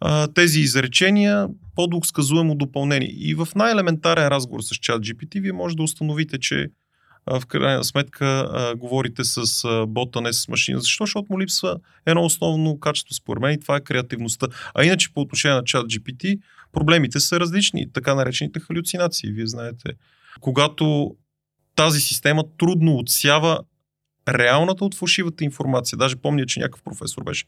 а, 0.00 0.28
тези 0.28 0.60
изречения 0.60 1.48
по-досказуемо 1.76 2.54
допълнение. 2.54 3.08
И 3.08 3.34
в 3.34 3.48
най-елементарен 3.56 4.28
разговор 4.28 4.60
с 4.60 4.74
чат 4.74 5.02
GPT 5.02 5.40
вие 5.40 5.52
може 5.52 5.76
да 5.76 5.82
установите, 5.82 6.38
че 6.38 6.70
в 7.26 7.46
крайна 7.46 7.84
сметка 7.84 8.26
а, 8.26 8.74
говорите 8.76 9.24
с 9.24 9.64
а, 9.64 9.86
бота, 9.86 10.20
не 10.20 10.32
с 10.32 10.48
машина. 10.48 10.80
Защо? 10.80 11.04
Защото 11.04 11.26
му 11.30 11.40
липсва 11.40 11.76
едно 12.06 12.24
основно 12.24 12.80
качество 12.80 13.14
според 13.14 13.40
мен 13.40 13.54
и 13.54 13.60
това 13.60 13.76
е 13.76 13.80
креативността. 13.80 14.46
А 14.74 14.84
иначе 14.84 15.12
по 15.14 15.20
отношение 15.20 15.56
на 15.56 15.64
чат 15.64 15.86
GPT 15.86 16.40
проблемите 16.72 17.20
са 17.20 17.40
различни, 17.40 17.92
така 17.92 18.14
наречените 18.14 18.60
халюцинации. 18.60 19.32
Вие 19.32 19.46
знаете, 19.46 19.88
когато 20.40 21.16
тази 21.76 22.00
система 22.00 22.44
трудно 22.58 22.96
отсява 22.96 23.60
реалната 24.28 24.84
от 24.84 24.94
фалшивата 24.94 25.44
информация. 25.44 25.96
Даже 25.96 26.16
помня, 26.16 26.46
че 26.46 26.60
някакъв 26.60 26.82
професор 26.82 27.24
беше 27.24 27.44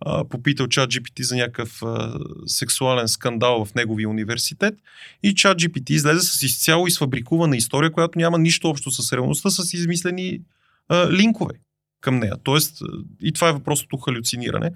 а, 0.00 0.28
попитал 0.28 0.66
чат 0.66 0.90
GPT 0.90 1.22
за 1.22 1.36
някакъв 1.36 1.82
а, 1.82 2.18
сексуален 2.46 3.08
скандал 3.08 3.64
в 3.64 3.74
неговия 3.74 4.08
университет 4.08 4.74
и 5.22 5.34
чат 5.34 5.58
GPT 5.58 5.90
излезе 5.90 6.20
с 6.20 6.42
изцяло 6.42 6.86
изфабрикувана 6.86 7.56
история, 7.56 7.92
която 7.92 8.18
няма 8.18 8.38
нищо 8.38 8.68
общо 8.68 8.90
с 8.90 9.12
реалността, 9.12 9.50
с 9.50 9.74
измислени 9.74 10.40
а, 10.88 11.12
линкове 11.12 11.54
към 12.00 12.18
нея. 12.18 12.34
Тоест, 12.42 12.82
и 13.20 13.32
това 13.32 13.48
е 13.48 13.52
въпросното 13.52 13.96
халюциниране. 13.96 14.70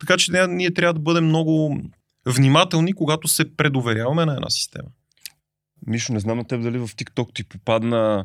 Така 0.00 0.16
че 0.16 0.46
ние 0.48 0.74
трябва 0.74 0.94
да 0.94 1.00
бъдем 1.00 1.24
много 1.24 1.80
внимателни, 2.26 2.92
когато 2.92 3.28
се 3.28 3.56
предоверяваме 3.56 4.24
на 4.24 4.34
една 4.34 4.50
система. 4.50 4.88
Мишо, 5.86 6.12
не 6.12 6.20
знам 6.20 6.38
на 6.38 6.44
теб 6.44 6.62
дали 6.62 6.78
в 6.78 6.88
TikTok 6.88 7.34
ти 7.34 7.44
попадна 7.44 8.24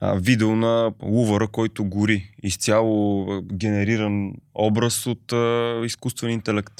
а, 0.00 0.14
видео 0.14 0.56
на 0.56 0.92
лувара, 1.02 1.48
който 1.48 1.84
гори. 1.84 2.30
Изцяло 2.42 3.26
генериран 3.42 4.32
образ 4.54 5.06
от 5.06 5.32
а, 5.32 5.80
изкуствен 5.84 6.30
интелект. 6.30 6.72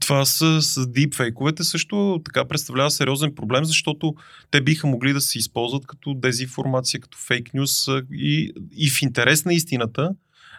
Това 0.00 0.24
с, 0.24 0.62
с 0.62 0.86
дипфейковете 0.86 1.64
също 1.64 2.20
така 2.24 2.48
представлява 2.48 2.90
сериозен 2.90 3.34
проблем, 3.34 3.64
защото 3.64 4.14
те 4.50 4.60
биха 4.60 4.86
могли 4.86 5.12
да 5.12 5.20
се 5.20 5.38
използват 5.38 5.86
като 5.86 6.14
дезинформация, 6.14 7.00
като 7.00 7.18
фейк 7.18 7.54
нюс 7.54 7.86
и, 8.12 8.52
и 8.72 8.90
в 8.90 9.02
интерес 9.02 9.44
на 9.44 9.54
истината 9.54 10.10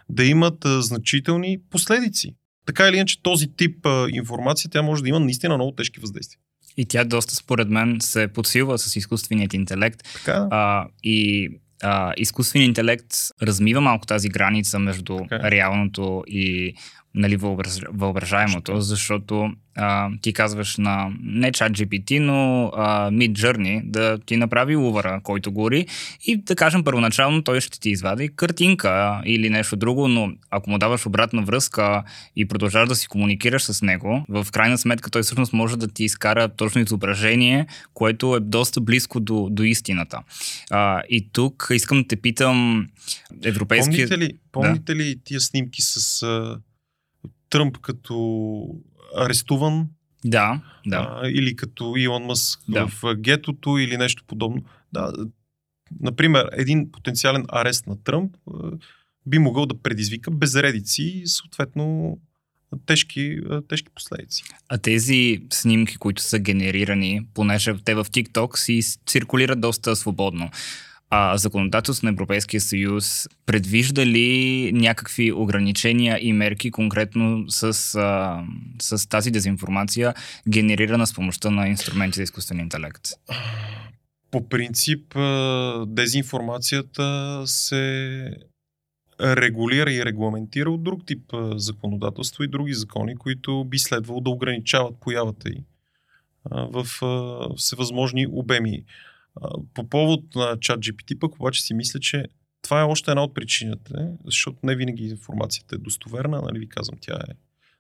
да 0.10 0.26
имат 0.26 0.66
а, 0.66 0.82
значителни 0.82 1.58
последици. 1.70 2.36
Така 2.72 2.90
или 2.90 2.96
иначе 2.96 3.22
този 3.24 3.48
тип 3.58 3.86
а, 3.86 4.08
информация, 4.10 4.72
тя 4.72 4.82
може 4.82 5.04
да 5.04 5.10
има 5.10 5.20
наистина 5.20 5.56
много 5.56 5.72
тежки 5.72 6.00
въздействия. 6.00 6.40
И 6.78 6.86
тя 6.86 7.04
доста, 7.04 7.36
според 7.36 7.70
мен, 7.70 7.98
се 8.02 8.28
подсилва 8.28 8.78
с 8.78 8.96
изкуственият 8.96 9.54
интелект. 9.54 10.04
Така, 10.14 10.48
А, 10.52 10.88
и 11.04 11.50
а, 11.84 12.14
изкуственият 12.18 12.68
интелект 12.68 13.16
размива 13.42 13.82
малко 13.82 14.06
тази 14.06 14.30
граница 14.30 14.80
между 14.80 15.18
Така 15.18 15.48
е. 15.48 15.52
реалното 15.52 16.24
и 16.28 16.76
нали, 17.16 17.36
въображ, 17.36 17.80
въображаемото, 17.94 18.82
защото 18.82 19.52
а, 19.76 20.10
ти 20.22 20.34
казваш 20.34 20.78
на 20.78 21.12
не 21.24 21.52
чат 21.52 21.72
GPT, 21.72 22.20
но 22.20 22.66
а, 22.76 23.12
Mid 23.12 23.32
Journey 23.32 23.82
да 23.84 24.18
ти 24.26 24.38
направи 24.38 24.76
увара, 24.76 25.20
който 25.24 25.52
гори 25.52 25.88
и 26.26 26.38
да 26.38 26.56
кажем 26.56 26.84
първоначално 26.84 27.44
той 27.44 27.62
ще 27.62 27.80
ти 27.80 27.90
извади 27.90 28.30
картинка 28.36 29.22
или 29.26 29.50
нещо 29.50 29.76
друго, 29.76 30.08
но 30.08 30.32
ако 30.50 30.70
му 30.70 30.78
даваш 30.78 31.06
обратна 31.06 31.42
връзка 31.42 32.04
и 32.36 32.48
продължаваш 32.48 32.90
да 32.90 32.96
си 32.96 33.08
комуникираш 33.08 33.64
с 33.64 33.82
него, 33.82 34.26
в 34.30 34.48
крайна 34.52 34.78
сметка 34.78 35.10
той 35.12 35.24
всъщност 35.24 35.54
може 35.54 35.78
да 35.78 35.88
ти 35.88 36.04
изкара 36.04 36.50
точно 36.50 36.82
изображение, 36.82 37.68
което 37.94 38.36
е 38.36 38.40
доста 38.40 38.82
близко 38.82 39.20
до, 39.20 39.48
до 39.52 39.64
истината. 39.64 40.20
А, 40.70 41.02
и 41.10 41.30
тук 41.34 41.68
искам 41.72 42.02
да 42.02 42.08
те 42.08 42.16
питам 42.16 42.88
европейския... 43.44 44.08
помните 44.08 44.18
ли, 44.18 44.38
помните 44.52 44.96
ли 44.96 45.16
тия 45.24 45.42
снимки 45.42 45.82
с 45.82 46.26
Тръмп 47.52 47.78
като 47.78 48.68
арестуван 49.18 49.88
Да, 50.26 50.62
да. 50.88 51.20
а, 51.24 51.30
или 51.30 51.56
като 51.56 51.94
Илон 51.98 52.24
Мъск 52.24 52.60
Да. 52.70 52.88
в 52.88 53.16
гетото 53.16 53.78
или 53.78 53.98
нещо 53.98 54.24
подобно. 54.28 54.62
Да, 54.94 55.14
например, 56.00 56.50
един 56.54 56.92
потенциален 56.92 57.46
арест 57.50 57.88
на 57.88 58.04
Тръмп 58.04 58.36
би 59.26 59.40
могъл 59.40 59.66
да 59.66 59.82
предизвика 59.82 60.32
безредици 60.32 61.04
и 61.04 61.28
съответно 61.28 62.18
тежки, 62.86 63.40
тежки 63.68 63.90
последици. 63.96 64.44
А 64.70 64.78
тези 64.78 65.42
снимки, 65.54 65.98
които 65.98 66.22
са 66.22 66.40
генерирани, 66.40 67.22
понеже 67.34 67.74
те 67.86 67.96
в 67.96 68.06
TikTok 68.06 68.58
си 68.58 68.82
циркулират 69.08 69.62
доста 69.62 69.96
свободно, 69.96 70.50
а 71.14 71.38
законодателството 71.38 72.06
на 72.06 72.12
Европейския 72.12 72.62
съюз 72.62 73.28
предвижда 73.46 74.06
ли 74.06 74.72
някакви 74.74 75.32
ограничения 75.32 76.20
и 76.22 76.34
мерки 76.34 76.72
конкретно 76.72 77.46
с, 77.48 77.96
а, 77.96 78.44
с 78.82 79.10
тази 79.10 79.32
дезинформация, 79.32 80.14
генерирана 80.50 81.08
с 81.08 81.14
помощта 81.14 81.50
на 81.50 81.68
инструменти 81.68 82.16
за 82.16 82.24
изкуствен 82.24 82.60
интелект? 82.60 83.02
По 84.32 84.50
принцип, 84.50 85.16
дезинформацията 85.88 87.42
се 87.46 88.36
регулира 89.22 89.92
и 89.92 90.06
регламентира 90.06 90.72
от 90.72 90.84
друг 90.84 91.06
тип 91.06 91.34
законодателство 91.56 92.44
и 92.44 92.48
други 92.48 92.74
закони, 92.74 93.16
които 93.16 93.66
би 93.66 93.80
следвало 93.80 94.22
да 94.22 94.30
ограничават 94.30 94.96
появата 95.00 95.50
й 95.50 95.64
в 96.52 96.86
всевъзможни 97.58 98.28
обеми. 98.32 98.84
По 99.74 99.90
повод 99.90 100.36
на 100.36 100.58
чат 100.60 100.80
GPT 100.80 101.20
пък 101.20 101.36
обаче 101.36 101.62
си 101.62 101.74
мисля, 101.74 102.00
че 102.00 102.26
това 102.62 102.82
е 102.82 102.84
още 102.84 103.12
една 103.12 103.24
от 103.24 103.34
причините, 103.34 103.94
защото 104.26 104.58
не 104.64 104.76
винаги 104.76 105.04
информацията 105.04 105.76
е 105.76 105.80
достоверна, 105.80 106.42
нали 106.42 106.60
ви 106.60 106.70
казвам, 106.70 106.98
тя 107.02 107.16
е 107.16 107.34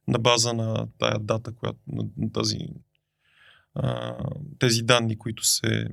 на 0.07 0.19
база 0.19 0.53
на 0.53 0.87
тая 0.97 1.19
дата, 1.19 1.51
която, 1.51 1.79
на, 2.17 2.31
тази, 2.31 2.57
а, 3.75 4.17
тези 4.59 4.81
данни, 4.81 5.17
които 5.17 5.45
се 5.45 5.87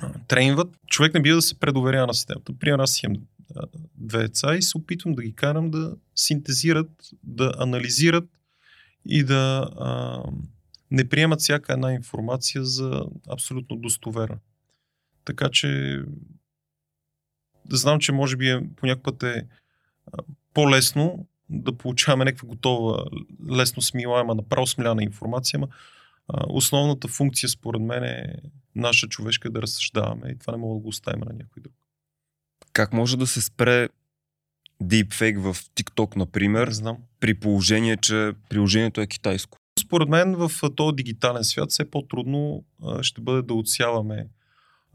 а, 0.00 0.12
тренват. 0.28 0.68
Човек 0.86 1.14
не 1.14 1.22
бива 1.22 1.36
да 1.36 1.42
се 1.42 1.58
предоверява 1.58 2.06
на 2.06 2.14
системата. 2.14 2.52
Примерно 2.58 2.82
аз 2.82 3.02
имам 3.02 3.22
две 3.94 4.18
деца 4.18 4.54
и 4.56 4.62
се 4.62 4.78
опитвам 4.78 5.14
да 5.14 5.22
ги 5.22 5.32
карам 5.32 5.70
да 5.70 5.96
синтезират, 6.14 6.90
да 7.22 7.52
анализират 7.58 8.28
и 9.04 9.24
да 9.24 9.70
а, 9.76 10.22
не 10.90 11.08
приемат 11.08 11.40
всяка 11.40 11.72
една 11.72 11.92
информация 11.92 12.64
за 12.64 13.04
абсолютно 13.28 13.76
достоверна. 13.76 14.38
Така 15.24 15.48
че 15.52 16.00
знам, 17.70 17.98
че 17.98 18.12
може 18.12 18.36
би 18.36 18.50
е, 18.50 18.60
по 18.76 19.02
път 19.02 19.22
е 19.22 19.46
а, 20.12 20.22
по-лесно 20.54 21.26
да 21.50 21.72
получаваме 21.72 22.24
някаква 22.24 22.48
готова, 22.48 23.04
лесно 23.50 23.82
смилаема, 23.82 24.34
направо 24.34 24.66
смиляна 24.66 25.02
информация, 25.02 25.60
но 25.60 25.68
основната 26.48 27.08
функция 27.08 27.48
според 27.48 27.82
мен 27.82 28.04
е 28.04 28.34
наша 28.74 29.08
човешка 29.08 29.50
да 29.50 29.62
разсъждаваме 29.62 30.28
и 30.30 30.38
това 30.38 30.52
не 30.52 30.58
мога 30.58 30.74
да 30.74 30.82
го 30.82 30.88
оставим 30.88 31.20
на 31.20 31.32
някой 31.32 31.62
друг. 31.62 31.74
Как 32.72 32.92
може 32.92 33.16
да 33.16 33.26
се 33.26 33.42
спре 33.42 33.88
deepfake 34.82 35.38
в 35.38 35.54
TikTok, 35.54 36.16
например, 36.16 36.66
Не 36.66 36.74
знам. 36.74 36.96
при 37.20 37.34
положение, 37.34 37.96
че 37.96 38.32
приложението 38.48 39.00
е 39.00 39.06
китайско? 39.06 39.58
Според 39.80 40.08
мен 40.08 40.34
в 40.34 40.50
този 40.76 40.96
дигитален 40.96 41.44
свят 41.44 41.70
все 41.70 41.90
по-трудно 41.90 42.64
ще 43.02 43.20
бъде 43.20 43.42
да 43.42 43.54
отсяваме 43.54 44.28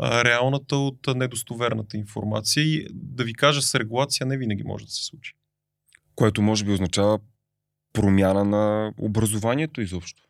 реалната 0.01 0.75
от 0.75 1.07
недостоверната 1.15 1.97
информация 1.97 2.63
и 2.63 2.87
да 2.93 3.23
ви 3.23 3.33
кажа 3.33 3.61
с 3.61 3.75
регулация 3.75 4.25
не 4.25 4.37
винаги 4.37 4.63
може 4.63 4.85
да 4.85 4.91
се 4.91 5.05
случи. 5.05 5.33
Което 6.15 6.41
може 6.41 6.65
би 6.65 6.71
означава 6.71 7.19
промяна 7.93 8.45
на 8.45 8.93
образованието 8.97 9.81
изобщо. 9.81 10.23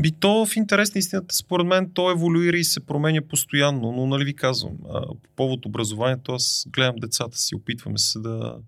Би 0.00 0.12
то 0.12 0.46
в 0.46 0.56
интерес 0.56 0.94
на 0.94 0.98
истината, 0.98 1.34
според 1.34 1.66
мен, 1.66 1.90
то 1.94 2.10
еволюира 2.10 2.56
и 2.56 2.64
се 2.64 2.86
променя 2.86 3.22
постоянно, 3.28 3.92
но 3.92 4.06
нали 4.06 4.24
ви 4.24 4.36
казвам, 4.36 4.76
по 5.22 5.30
повод 5.36 5.66
образованието, 5.66 6.32
аз 6.32 6.66
гледам 6.68 6.96
децата 6.96 7.38
си, 7.38 7.54
опитваме 7.54 7.98
се 7.98 8.18
да, 8.18 8.58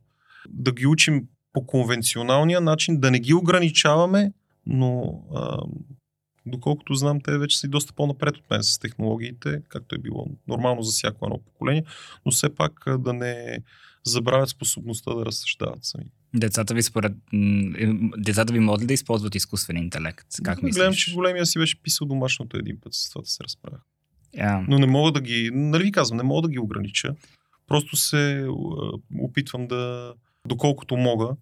да 0.48 0.72
ги 0.72 0.86
учим 0.86 1.22
по 1.52 1.66
конвенционалния 1.66 2.60
начин, 2.60 3.00
да 3.00 3.10
не 3.10 3.20
ги 3.20 3.34
ограничаваме, 3.34 4.32
но 4.66 5.22
а, 5.34 5.58
доколкото 6.46 6.94
знам, 6.94 7.20
те 7.20 7.38
вече 7.38 7.58
са 7.58 7.66
и 7.66 7.70
доста 7.70 7.92
по-напред 7.92 8.36
от 8.36 8.50
мен 8.50 8.62
с 8.62 8.78
технологиите, 8.78 9.62
както 9.68 9.94
е 9.94 9.98
било 9.98 10.26
нормално 10.48 10.82
за 10.82 10.92
всяко 10.92 11.26
едно 11.26 11.38
поколение, 11.38 11.84
но 12.26 12.32
все 12.32 12.54
пак 12.54 12.84
да 12.98 13.12
не 13.12 13.58
забравят 14.04 14.48
способността 14.48 15.14
да 15.14 15.26
разсъждават 15.26 15.84
сами. 15.84 16.04
Децата 16.34 16.74
ви 16.74 16.82
според... 16.82 17.12
Децата 18.18 18.52
ви 18.52 18.58
могат 18.58 18.82
ли 18.82 18.86
да 18.86 18.92
използват 18.92 19.34
изкуствен 19.34 19.76
интелект? 19.76 20.26
Как 20.42 20.60
да, 20.60 20.66
мислиш? 20.66 20.80
Гледам, 20.80 20.94
че 20.94 21.14
големия 21.14 21.46
си 21.46 21.58
беше 21.58 21.82
писал 21.82 22.06
домашното 22.06 22.56
един 22.56 22.80
път, 22.80 22.94
с 22.94 23.10
това 23.10 23.22
да 23.22 23.28
се 23.28 23.44
разправя. 23.44 23.78
Yeah. 24.36 24.64
Но 24.68 24.78
не 24.78 24.86
мога 24.86 25.12
да 25.12 25.20
ги... 25.20 25.50
Нали 25.52 25.84
ви 25.84 25.92
казвам, 25.92 26.16
не 26.16 26.22
мога 26.22 26.42
да 26.42 26.52
ги 26.52 26.58
огранича. 26.58 27.14
Просто 27.66 27.96
се 27.96 28.46
опитвам 29.18 29.66
да, 29.66 30.14
доколкото 30.46 30.96
мога, 30.96 31.36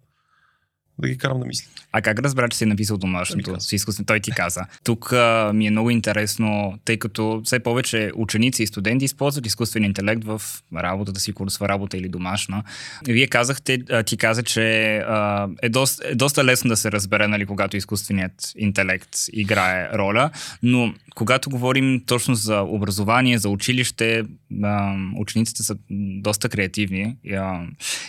да 0.98 1.08
ги 1.08 1.18
карам 1.18 1.40
да 1.40 1.46
мислят. 1.46 1.70
А 1.92 2.02
как 2.02 2.18
разбра, 2.18 2.48
че 2.48 2.58
си 2.58 2.66
написал 2.66 2.96
домашното 2.96 3.60
с 3.60 3.72
изкуствен? 3.72 4.06
Той 4.06 4.20
ти 4.20 4.30
каза. 4.30 4.66
Тук 4.84 5.12
а, 5.12 5.52
ми 5.54 5.66
е 5.66 5.70
много 5.70 5.90
интересно, 5.90 6.78
тъй 6.84 6.98
като 6.98 7.40
все 7.44 7.60
повече 7.60 8.12
ученици 8.14 8.62
и 8.62 8.66
студенти 8.66 9.04
използват 9.04 9.46
изкуствен 9.46 9.84
интелект 9.84 10.24
в 10.24 10.42
работата 10.76 11.20
си, 11.20 11.32
курсова 11.32 11.68
работа 11.68 11.96
или 11.96 12.08
домашна. 12.08 12.62
Вие 13.08 13.26
казахте, 13.26 13.82
а, 13.90 14.02
ти 14.02 14.16
каза, 14.16 14.42
че 14.42 14.96
а, 14.96 15.48
е, 15.62 15.68
доста, 15.68 16.08
е 16.08 16.14
доста 16.14 16.44
лесно 16.44 16.68
да 16.68 16.76
се 16.76 16.92
разбере, 16.92 17.28
нали, 17.28 17.46
когато 17.46 17.76
изкуственият 17.76 18.52
интелект 18.56 19.16
играе 19.32 19.88
роля, 19.94 20.30
но 20.62 20.94
когато 21.14 21.50
говорим 21.50 22.02
точно 22.06 22.34
за 22.34 22.60
образование, 22.60 23.38
за 23.38 23.48
училище, 23.48 24.22
а, 24.62 24.96
учениците 25.18 25.62
са 25.62 25.76
доста 26.20 26.48
креативни 26.48 27.16
а, 27.32 27.66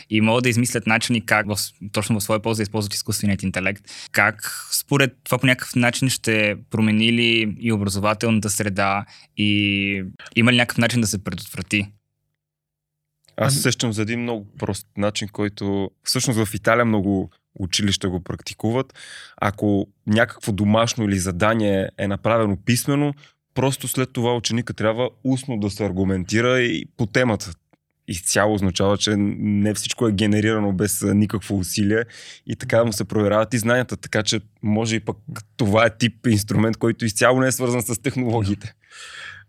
и 0.09 0.21
могат 0.21 0.43
да 0.43 0.49
измислят 0.49 0.87
начини 0.87 1.25
как 1.25 1.47
в, 1.47 1.57
точно 1.91 2.19
в 2.19 2.23
своя 2.23 2.39
полза 2.39 2.57
да 2.57 2.63
използват 2.73 2.93
изкуственият 2.93 3.43
интелект. 3.43 3.83
Как 4.11 4.67
според 4.71 5.17
това 5.23 5.37
по 5.37 5.45
някакъв 5.45 5.75
начин 5.75 6.09
ще 6.09 6.55
промени 6.69 7.13
ли 7.13 7.55
и 7.59 7.71
образователната 7.71 8.49
среда 8.49 9.05
и 9.37 10.03
има 10.35 10.53
ли 10.53 10.57
някакъв 10.57 10.77
начин 10.77 11.01
да 11.01 11.07
се 11.07 11.23
предотврати? 11.23 11.87
Аз 13.37 13.53
се 13.53 13.61
сещам 13.61 13.93
за 13.93 14.01
един 14.01 14.21
много 14.21 14.47
прост 14.59 14.87
начин, 14.97 15.27
който 15.27 15.91
всъщност 16.03 16.45
в 16.45 16.53
Италия 16.53 16.85
много 16.85 17.29
училища 17.59 18.09
го 18.09 18.23
практикуват. 18.23 18.93
Ако 19.37 19.87
някакво 20.07 20.51
домашно 20.51 21.05
или 21.05 21.19
задание 21.19 21.89
е 21.97 22.07
направено 22.07 22.57
писмено, 22.65 23.13
просто 23.53 23.87
след 23.87 24.13
това 24.13 24.35
ученика 24.35 24.73
трябва 24.73 25.09
устно 25.23 25.59
да 25.59 25.69
се 25.69 25.85
аргументира 25.85 26.59
и 26.59 26.85
по 26.97 27.05
темата. 27.05 27.53
Изцяло 28.07 28.53
означава, 28.53 28.97
че 28.97 29.15
не 29.17 29.73
всичко 29.73 30.07
е 30.07 30.11
генерирано 30.11 30.73
без 30.73 31.01
никакво 31.01 31.57
усилие 31.57 32.03
и 32.47 32.55
така 32.55 32.85
му 32.85 32.93
се 32.93 33.05
проверяват 33.05 33.53
и 33.53 33.57
знанията, 33.57 33.97
така 33.97 34.23
че 34.23 34.39
може 34.61 34.95
и 34.95 34.99
пък 34.99 35.17
това 35.57 35.85
е 35.85 35.97
тип 35.97 36.27
инструмент, 36.27 36.77
който 36.77 37.05
изцяло 37.05 37.39
не 37.39 37.47
е 37.47 37.51
свързан 37.51 37.81
с 37.81 38.01
технологиите. 38.01 38.73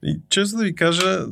И 0.02 0.20
често 0.28 0.56
да 0.56 0.64
ви 0.64 0.74
кажа, 0.74 1.26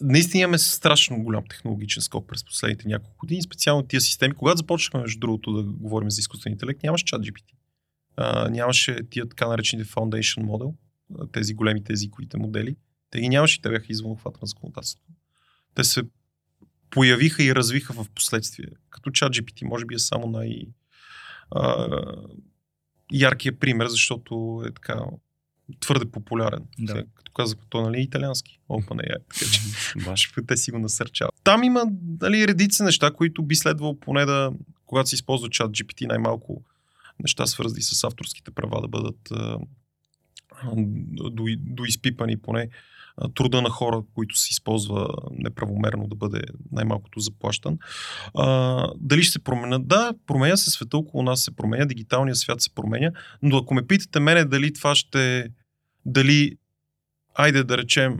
наистина 0.00 0.42
имаме 0.42 0.58
страшно 0.58 1.22
голям 1.22 1.44
технологичен 1.50 2.02
скок 2.02 2.28
през 2.28 2.44
последните 2.44 2.88
няколко 2.88 3.16
години, 3.18 3.42
специално 3.42 3.82
тия 3.82 4.00
системи. 4.00 4.34
Когато 4.34 4.56
започнахме, 4.56 5.00
между 5.00 5.18
другото, 5.18 5.52
да 5.52 5.62
говорим 5.62 6.10
за 6.10 6.20
изкуствен 6.20 6.52
интелект, 6.52 6.82
нямаше 6.82 7.04
чат 7.04 7.22
GPT. 7.22 7.52
Нямаше 8.50 8.98
тия 9.10 9.28
така 9.28 9.48
наречените 9.48 9.90
foundation 9.90 10.44
model, 10.44 10.74
тези 11.32 11.54
големите 11.54 11.92
езиковите 11.92 12.36
модели. 12.38 12.76
Те 13.10 13.20
ги 13.20 13.28
нямаше 13.28 13.62
те 13.62 13.68
бяха 13.68 13.86
извън 13.88 14.10
обхвата 14.10 14.38
на 14.42 14.46
законодателството. 14.46 15.12
Те 15.74 15.84
се 15.84 16.02
появиха 16.96 17.42
и 17.42 17.54
развиха 17.54 17.92
в 17.92 18.06
последствие. 18.14 18.68
Като 18.90 19.10
чат 19.10 19.32
GPT, 19.32 19.64
може 19.64 19.84
би 19.84 19.94
е 19.94 19.98
само 19.98 20.26
най- 20.26 20.66
а, 21.50 21.88
яркият 23.12 23.60
пример, 23.60 23.86
защото 23.86 24.62
е 24.66 24.72
така 24.72 25.00
твърде 25.80 26.10
популярен. 26.10 26.62
Да. 26.78 26.92
Сега, 26.92 27.04
като 27.14 27.32
казах, 27.32 27.58
той 27.68 27.82
нали, 27.82 27.98
е 27.98 28.02
италиански. 28.02 28.60
OpenAI, 28.68 29.16
така 29.28 30.14
че 30.16 30.42
те 30.46 30.56
си 30.56 30.70
го 30.70 30.78
насърчават. 30.78 31.34
Там 31.44 31.62
има 31.62 31.84
нали, 32.20 32.48
редици 32.48 32.82
неща, 32.82 33.10
които 33.10 33.42
би 33.42 33.54
следвало 33.54 34.00
поне 34.00 34.24
да, 34.24 34.52
когато 34.86 35.08
се 35.08 35.14
използва 35.14 35.50
чат 35.50 35.70
GPT, 35.70 36.06
най-малко 36.08 36.62
неща 37.20 37.46
свързани 37.46 37.82
с 37.82 38.04
авторските 38.04 38.50
права 38.50 38.80
да 38.80 38.88
бъдат 38.88 39.30
а, 39.30 39.58
до, 41.30 41.44
доизпипани 41.58 42.36
поне 42.36 42.68
труда 43.34 43.62
на 43.62 43.70
хора, 43.70 44.02
които 44.14 44.38
се 44.38 44.48
използва 44.50 45.08
неправомерно 45.30 46.06
да 46.06 46.16
бъде 46.16 46.42
най-малкото 46.72 47.20
заплащан. 47.20 47.78
А, 48.34 48.88
дали 48.96 49.22
ще 49.22 49.32
се 49.32 49.38
променят? 49.38 49.88
Да, 49.88 50.14
променя 50.26 50.56
се 50.56 50.70
света 50.70 50.96
около 50.96 51.22
нас, 51.22 51.40
се 51.40 51.56
променя, 51.56 51.84
дигиталният 51.84 52.38
свят 52.38 52.60
се 52.60 52.74
променя, 52.74 53.10
но 53.42 53.56
ако 53.56 53.74
ме 53.74 53.86
питате 53.86 54.20
мене 54.20 54.44
дали 54.44 54.72
това 54.72 54.94
ще, 54.94 55.48
дали, 56.04 56.56
айде 57.34 57.64
да 57.64 57.78
речем, 57.78 58.18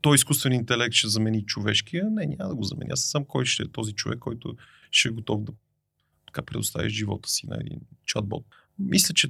той 0.00 0.14
изкуствен 0.14 0.52
интелект 0.52 0.94
ще 0.94 1.08
замени 1.08 1.46
човешкия, 1.46 2.10
не, 2.10 2.26
няма 2.26 2.48
да 2.48 2.54
го 2.54 2.62
замени. 2.62 2.90
Аз 2.92 3.00
съм 3.00 3.24
кой 3.24 3.44
ще 3.44 3.62
е 3.62 3.72
този 3.72 3.92
човек, 3.92 4.18
който 4.18 4.56
ще 4.90 5.08
е 5.08 5.12
готов 5.12 5.44
да 5.44 5.52
така 6.26 6.42
предостави 6.42 6.90
живота 6.90 7.28
си 7.28 7.46
на 7.46 7.56
един 7.60 7.80
чатбот. 8.06 8.44
Мисля, 8.78 9.14
че 9.14 9.28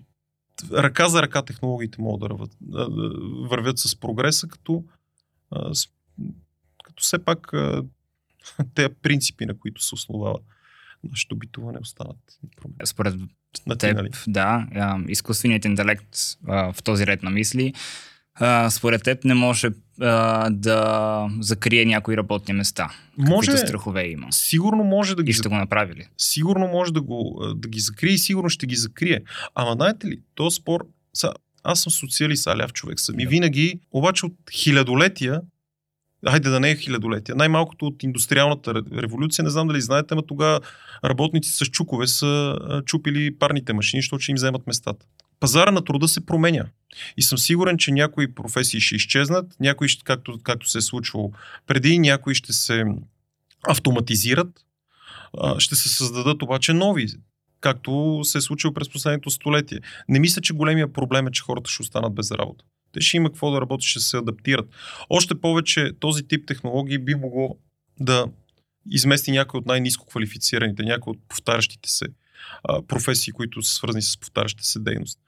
ръка 0.72 1.08
за 1.08 1.22
ръка 1.22 1.42
технологиите 1.42 2.02
могат 2.02 2.48
да 2.60 2.88
вървят 3.48 3.78
с 3.78 3.96
прогреса, 3.96 4.48
като, 4.48 4.84
като 6.84 7.02
все 7.02 7.18
пак 7.18 7.52
тези 8.74 8.88
принципи, 9.02 9.46
на 9.46 9.58
които 9.58 9.82
се 9.82 9.94
основава 9.94 10.38
нашето 11.04 11.36
битуване, 11.36 11.78
останат. 11.82 12.38
Според 12.84 13.14
теб, 13.78 13.96
нали? 13.96 14.10
да, 14.26 14.66
изкуственият 15.08 15.64
интелект 15.64 16.16
в 16.42 16.76
този 16.84 17.06
ред 17.06 17.22
на 17.22 17.30
мисли, 17.30 17.74
според 18.70 19.02
теб 19.02 19.24
не 19.24 19.34
може 19.34 19.68
да 20.50 21.28
закрие 21.40 21.84
някои 21.84 22.16
работни 22.16 22.54
места. 22.54 22.90
Може. 23.18 23.56
страхове 23.56 24.08
има. 24.08 24.32
Сигурно 24.32 24.84
може 24.84 25.16
да 25.16 25.22
ги. 25.22 25.30
И 25.30 25.34
ще 25.34 25.48
го 25.48 25.54
направи 25.54 25.94
ли? 25.94 26.08
Сигурно 26.18 26.68
може 26.68 26.92
да, 26.92 27.00
го, 27.00 27.42
да 27.56 27.68
ги 27.68 27.80
закрие 27.80 28.12
и 28.12 28.18
сигурно 28.18 28.48
ще 28.48 28.66
ги 28.66 28.76
закрие. 28.76 29.20
Ама 29.54 29.72
знаете 29.72 30.06
ли, 30.06 30.20
то 30.34 30.50
спор. 30.50 30.86
Са, 31.14 31.32
аз 31.62 31.80
съм 31.80 31.92
социалист, 31.92 32.46
а 32.46 32.56
ляв 32.56 32.72
човек 32.72 33.00
съм. 33.00 33.20
И 33.20 33.26
винаги, 33.26 33.80
обаче 33.92 34.26
от 34.26 34.34
хилядолетия, 34.52 35.40
хайде 36.28 36.50
да 36.50 36.60
не 36.60 36.70
е 36.70 36.76
хилядолетия, 36.76 37.34
най-малкото 37.36 37.86
от 37.86 38.02
индустриалната 38.02 38.74
революция, 38.74 39.42
не 39.42 39.50
знам 39.50 39.68
дали 39.68 39.80
знаете, 39.80 40.14
но 40.14 40.22
тогава 40.22 40.60
работници 41.04 41.52
с 41.52 41.64
чукове 41.66 42.06
са 42.06 42.58
чупили 42.86 43.38
парните 43.38 43.72
машини, 43.72 44.02
защото 44.02 44.22
ще 44.22 44.32
им 44.32 44.36
вземат 44.36 44.66
местата. 44.66 45.06
Пазара 45.40 45.70
на 45.70 45.84
труда 45.84 46.08
се 46.08 46.26
променя. 46.26 46.66
И 47.16 47.22
съм 47.22 47.38
сигурен, 47.38 47.78
че 47.78 47.92
някои 47.92 48.34
професии 48.34 48.80
ще 48.80 48.96
изчезнат, 48.96 49.46
някои, 49.60 49.88
както, 50.04 50.38
както 50.42 50.68
се 50.68 50.78
е 50.78 50.80
случвало 50.80 51.32
преди, 51.66 51.98
някои 51.98 52.34
ще 52.34 52.52
се 52.52 52.84
автоматизират, 53.68 54.64
ще 55.58 55.76
се 55.76 55.88
създадат 55.88 56.42
обаче 56.42 56.72
нови, 56.72 57.06
както 57.60 58.20
се 58.24 58.38
е 58.38 58.40
случило 58.40 58.74
през 58.74 58.88
последното 58.88 59.30
столетие. 59.30 59.80
Не 60.08 60.18
мисля, 60.18 60.42
че 60.42 60.52
големия 60.52 60.92
проблем 60.92 61.26
е, 61.26 61.30
че 61.30 61.42
хората 61.42 61.70
ще 61.70 61.82
останат 61.82 62.14
без 62.14 62.30
работа. 62.30 62.64
Те 62.92 63.00
ще 63.00 63.16
има 63.16 63.28
какво 63.28 63.50
да 63.50 63.60
работят, 63.60 63.84
ще 63.84 64.00
се 64.00 64.16
адаптират. 64.16 64.66
Още 65.10 65.40
повече 65.40 65.92
този 66.00 66.22
тип 66.22 66.46
технологии 66.46 66.98
би 66.98 67.14
могло 67.14 67.56
да 68.00 68.26
измести 68.90 69.30
някои 69.30 69.58
от 69.58 69.66
най-низко 69.66 70.06
квалифицираните, 70.06 70.82
някои 70.82 71.10
от 71.10 71.18
повтарящите 71.28 71.88
се 71.90 72.06
а, 72.64 72.82
професии, 72.82 73.32
които 73.32 73.62
са 73.62 73.74
свързани 73.74 74.02
с 74.02 74.20
повтарящите 74.20 74.64
се 74.64 74.78
дейност 74.78 75.18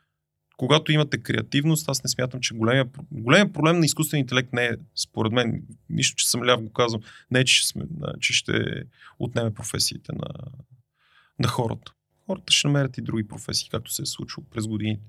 когато 0.60 0.92
имате 0.92 1.18
креативност, 1.18 1.88
аз 1.88 2.04
не 2.04 2.10
смятам, 2.10 2.40
че 2.40 2.54
големия, 2.54 2.86
големия 3.10 3.52
проблем 3.52 3.78
на 3.78 3.84
изкуствен 3.84 4.20
интелект 4.20 4.52
не 4.52 4.64
е, 4.64 4.76
според 4.96 5.32
мен, 5.32 5.62
нищо, 5.90 6.16
че 6.16 6.28
съм 6.28 6.44
ляв 6.44 6.62
го 6.62 6.72
казвам, 6.72 7.02
не 7.30 7.40
е, 7.40 7.44
че, 7.44 7.68
сме, 7.68 7.84
че 8.20 8.32
ще 8.32 8.52
отнеме 9.18 9.54
професиите 9.54 10.12
на, 10.12 10.28
на 11.38 11.48
хората. 11.48 11.92
Хората 12.30 12.52
ще 12.52 12.68
намерят 12.68 12.98
и 12.98 13.02
други 13.02 13.28
професии, 13.28 13.68
както 13.70 13.92
се 13.92 14.02
е 14.02 14.06
случило 14.06 14.46
през 14.50 14.66
годините. 14.66 15.02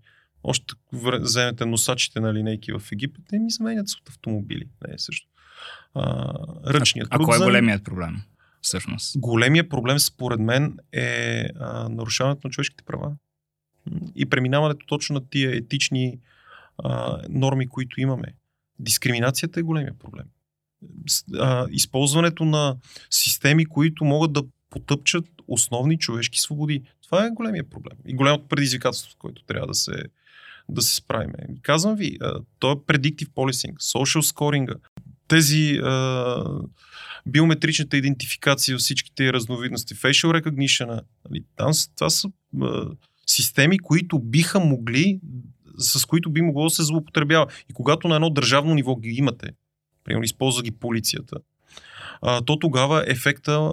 Още 0.43 0.73
вземете 0.93 1.65
носачите 1.65 2.19
на 2.19 2.33
линейки 2.33 2.71
в 2.71 2.81
Египет, 2.91 3.23
те 3.29 3.39
ми 3.39 3.51
заменят 3.51 3.89
с 3.89 3.95
от 3.95 4.09
автомобили. 4.09 4.67
Не 4.87 4.93
е 4.93 4.97
също. 4.97 5.27
А, 5.93 6.33
ръчният 6.65 7.07
а, 7.11 7.15
а 7.15 7.23
кой 7.23 7.37
е 7.37 7.39
големият 7.39 7.83
проблем? 7.83 8.21
Всъщност. 8.61 9.19
Големият 9.19 9.69
проблем, 9.69 9.99
според 9.99 10.39
мен, 10.39 10.77
е 10.91 11.45
а, 11.59 11.89
нарушаването 11.89 12.47
на 12.47 12.51
човешките 12.51 12.83
права 12.83 13.15
И 14.15 14.25
преминаването 14.25 14.85
точно 14.85 15.13
на 15.13 15.29
тия 15.29 15.55
етични 15.55 16.19
а, 16.77 17.21
норми, 17.29 17.69
които 17.69 18.01
имаме. 18.01 18.35
Дискриминацията 18.79 19.59
е 19.59 19.63
големия 19.63 19.93
проблем. 19.99 20.25
А, 21.39 21.67
използването 21.69 22.45
на 22.45 22.77
системи, 23.09 23.65
които 23.65 24.05
могат 24.05 24.33
да 24.33 24.43
потъпчат 24.69 25.25
основни 25.53 25.97
човешки 25.97 26.39
свободи. 26.39 26.83
Това 27.03 27.25
е 27.25 27.29
големия 27.29 27.63
проблем 27.69 27.97
и 28.05 28.13
голямото 28.13 28.47
предизвикателство, 28.47 29.15
което 29.19 29.43
трябва 29.43 29.67
да 29.67 29.73
се, 29.73 30.03
да 30.69 30.81
се 30.81 30.95
справиме. 30.95 31.33
Казвам 31.61 31.95
ви, 31.95 32.17
то 32.59 32.71
е 32.71 32.75
predictive 32.75 33.29
policing, 33.29 33.73
social 33.73 34.33
scoring, 34.33 34.75
тези 35.27 35.79
а, 35.83 36.43
биометричната 37.27 37.97
идентификация, 37.97 38.77
всичките 38.77 39.33
разновидности, 39.33 39.95
facial 39.95 40.41
recognition, 40.41 41.01
нали, 41.29 41.43
там, 41.55 41.71
това 41.95 42.09
са 42.09 42.29
а, 42.61 42.85
системи, 43.27 43.79
които 43.79 44.19
биха 44.19 44.59
могли, 44.59 45.19
с 45.77 46.05
които 46.05 46.29
би 46.29 46.41
могло 46.41 46.63
да 46.63 46.69
се 46.69 46.83
злоупотребява. 46.83 47.47
И 47.69 47.73
когато 47.73 48.07
на 48.07 48.15
едно 48.15 48.29
държавно 48.29 48.73
ниво 48.73 48.95
ги 48.95 49.09
имате, 49.09 49.49
примерно 50.03 50.23
използва 50.23 50.63
ги 50.63 50.71
полицията, 50.71 51.37
то 52.45 52.59
тогава 52.59 53.03
ефекта, 53.07 53.71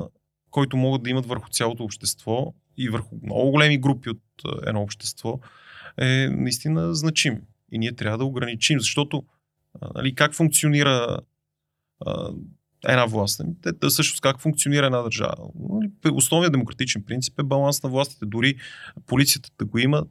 който 0.51 0.77
могат 0.77 1.03
да 1.03 1.11
имат 1.11 1.27
върху 1.27 1.49
цялото 1.51 1.85
общество 1.85 2.55
и 2.77 2.89
върху 2.89 3.17
много 3.23 3.51
големи 3.51 3.79
групи 3.79 4.11
от 4.11 4.23
а, 4.45 4.69
едно 4.69 4.83
общество, 4.83 5.41
е 5.99 6.29
наистина 6.29 6.95
значим. 6.95 7.43
И 7.73 7.79
ние 7.79 7.93
трябва 7.93 8.19
да 8.19 8.25
ограничим, 8.25 8.81
защото 8.81 9.25
нали, 9.95 10.15
как 10.15 10.35
функционира 10.35 11.19
а, 12.07 12.31
една 12.85 13.07
власт. 13.07 13.41
Нали? 13.41 13.55
Те, 13.63 13.73
да 13.73 13.91
също 13.91 14.21
как 14.21 14.41
функционира 14.41 14.87
една 14.87 15.03
държава. 15.03 15.49
Нали, 15.71 15.91
основният 16.13 16.53
демократичен 16.53 17.03
принцип 17.03 17.39
е 17.39 17.43
баланс 17.43 17.83
на 17.83 17.91
властите. 17.91 18.27
Дори 18.27 18.57
полицията 19.07 19.51
да 19.59 19.65
го 19.65 19.79
има, 19.79 20.07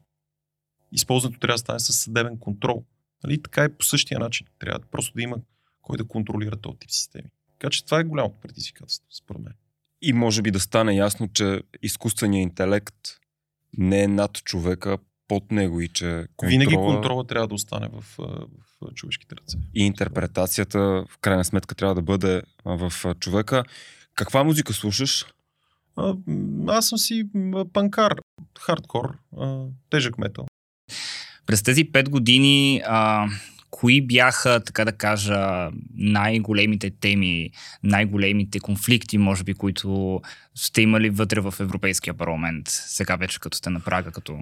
използването 0.92 1.40
трябва 1.40 1.54
да 1.54 1.58
стане 1.58 1.80
с 1.80 1.94
съдебен 1.94 2.38
контрол. 2.38 2.84
Нали? 3.24 3.42
Така 3.42 3.64
е 3.64 3.74
по 3.74 3.86
същия 3.86 4.20
начин. 4.20 4.48
Трябва 4.60 4.80
просто 4.92 5.14
да 5.16 5.22
има 5.22 5.38
кой 5.82 5.98
да 5.98 6.08
контролира 6.08 6.56
този 6.56 6.80
тип 6.80 6.92
системи. 6.92 7.30
Така 7.60 7.70
че 7.70 7.86
това 7.86 8.00
е 8.00 8.04
голямото 8.04 8.40
предизвикателство, 8.42 9.08
според 9.12 9.42
мен. 9.42 9.54
И 10.02 10.14
може 10.14 10.42
би 10.42 10.52
да 10.52 10.60
стане 10.60 10.96
ясно, 10.96 11.28
че 11.34 11.62
изкуственият 11.82 12.50
интелект 12.50 12.96
не 13.78 14.04
е 14.04 14.08
над 14.08 14.44
човека, 14.44 14.98
под 15.28 15.52
него 15.52 15.82
и 15.82 15.88
че 15.88 16.26
контрола... 16.36 16.50
Винаги 16.50 16.76
контрола 16.76 17.28
трябва 17.28 17.48
да 17.48 17.56
остане 17.56 17.90
в, 17.94 18.18
в 18.18 18.94
човешките 18.96 19.36
ръце. 19.36 19.58
И 19.76 19.86
интерпретацията 19.86 20.80
в 21.10 21.18
крайна 21.22 21.46
сметка 21.46 21.76
трябва 21.76 21.96
да 21.96 22.02
бъде 22.02 22.42
в 22.66 23.16
човека. 23.20 23.64
Каква 24.16 24.44
музика 24.44 24.74
слушаш? 24.74 25.26
А, 25.96 26.16
аз 26.68 26.88
съм 26.88 26.98
си 26.98 27.30
панкар, 27.74 28.16
хардкор, 28.60 29.18
а, 29.38 29.64
тежък 29.90 30.18
метал. 30.18 30.46
През 31.46 31.64
тези 31.64 31.84
пет 31.84 32.10
години 32.10 32.82
а, 32.86 33.28
кои 33.70 34.02
бяха, 34.02 34.64
така 34.64 34.86
да 34.86 34.92
кажа, 34.92 35.70
най-големите 35.94 36.90
теми, 36.90 37.52
най-големите 37.84 38.60
конфликти, 38.60 39.18
може 39.18 39.44
би, 39.44 39.54
които 39.54 40.22
сте 40.56 40.82
имали 40.82 41.10
вътре 41.10 41.40
в 41.40 41.54
Европейския 41.60 42.14
парламент, 42.14 42.68
сега 42.68 43.16
вече 43.16 43.40
като 43.40 43.58
сте 43.58 43.70
на 43.70 43.80
прага, 43.80 44.12
като 44.12 44.40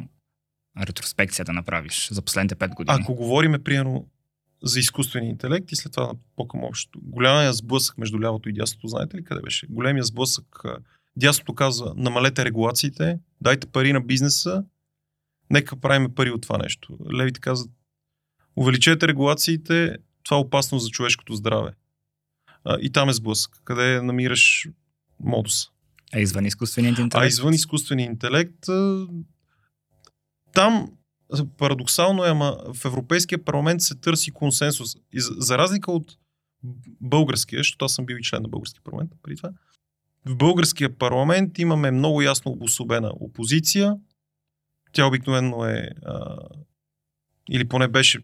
ретроспекция 0.87 1.45
да 1.45 1.53
направиш 1.53 2.09
за 2.11 2.21
последните 2.21 2.55
5 2.55 2.75
години? 2.75 2.97
Ако 3.01 3.15
говориме, 3.15 3.63
примерно, 3.63 4.07
за 4.63 4.79
изкуствения 4.79 5.29
интелект 5.29 5.71
и 5.71 5.75
след 5.75 5.93
това 5.93 6.11
по-към 6.35 6.63
общото. 6.63 6.99
Голямия 7.03 7.53
сблъсък 7.53 7.97
между 7.97 8.19
лявото 8.19 8.49
и 8.49 8.53
дясното, 8.53 8.87
знаете 8.87 9.17
ли 9.17 9.23
къде 9.23 9.41
беше? 9.41 9.67
Големия 9.69 10.03
сблъсък. 10.03 10.63
Дясното 11.15 11.53
казва, 11.53 11.93
намалете 11.97 12.45
регулациите, 12.45 13.19
дайте 13.41 13.67
пари 13.67 13.93
на 13.93 14.01
бизнеса, 14.01 14.63
нека 15.49 15.75
правиме 15.75 16.13
пари 16.13 16.31
от 16.31 16.41
това 16.41 16.57
нещо. 16.57 16.97
Левите 17.13 17.39
казват, 17.39 17.71
увеличете 18.55 19.07
регулациите, 19.07 19.97
това 20.23 20.37
е 20.37 20.39
опасно 20.39 20.79
за 20.79 20.89
човешкото 20.89 21.35
здраве. 21.35 21.71
И 22.81 22.91
там 22.91 23.09
е 23.09 23.13
сблъсък, 23.13 23.61
къде 23.63 24.01
намираш 24.01 24.67
модуса. 25.19 25.69
А 26.13 26.19
извън 26.19 26.45
изкуствения 26.45 26.89
интелект? 26.89 27.15
А 27.15 27.27
извън 27.27 27.53
изкуствения 27.53 28.05
интелект 28.05 28.67
там 30.55 30.91
парадоксално 31.57 32.25
е, 32.25 32.29
ама 32.29 32.57
в 32.73 32.85
Европейския 32.85 33.43
парламент 33.43 33.81
се 33.81 33.95
търси 33.95 34.31
консенсус. 34.31 34.95
И 35.13 35.21
за, 35.21 35.33
за 35.37 35.57
разлика 35.57 35.91
от 35.91 36.17
българския, 37.01 37.59
защото 37.59 37.85
аз 37.85 37.93
съм 37.93 38.05
бил 38.05 38.15
и 38.15 38.23
член 38.23 38.41
на 38.41 38.49
българския 38.49 38.81
парламент 38.83 39.11
преди 39.23 39.37
това, 39.37 39.49
в 40.25 40.35
българския 40.35 40.97
парламент 40.97 41.59
имаме 41.59 41.91
много 41.91 42.21
ясно 42.21 42.51
обособена 42.51 43.11
опозиция. 43.19 43.95
Тя 44.91 45.05
обикновено 45.05 45.65
е, 45.65 45.89
а, 46.05 46.37
или 47.49 47.67
поне 47.67 47.87
беше 47.87 48.19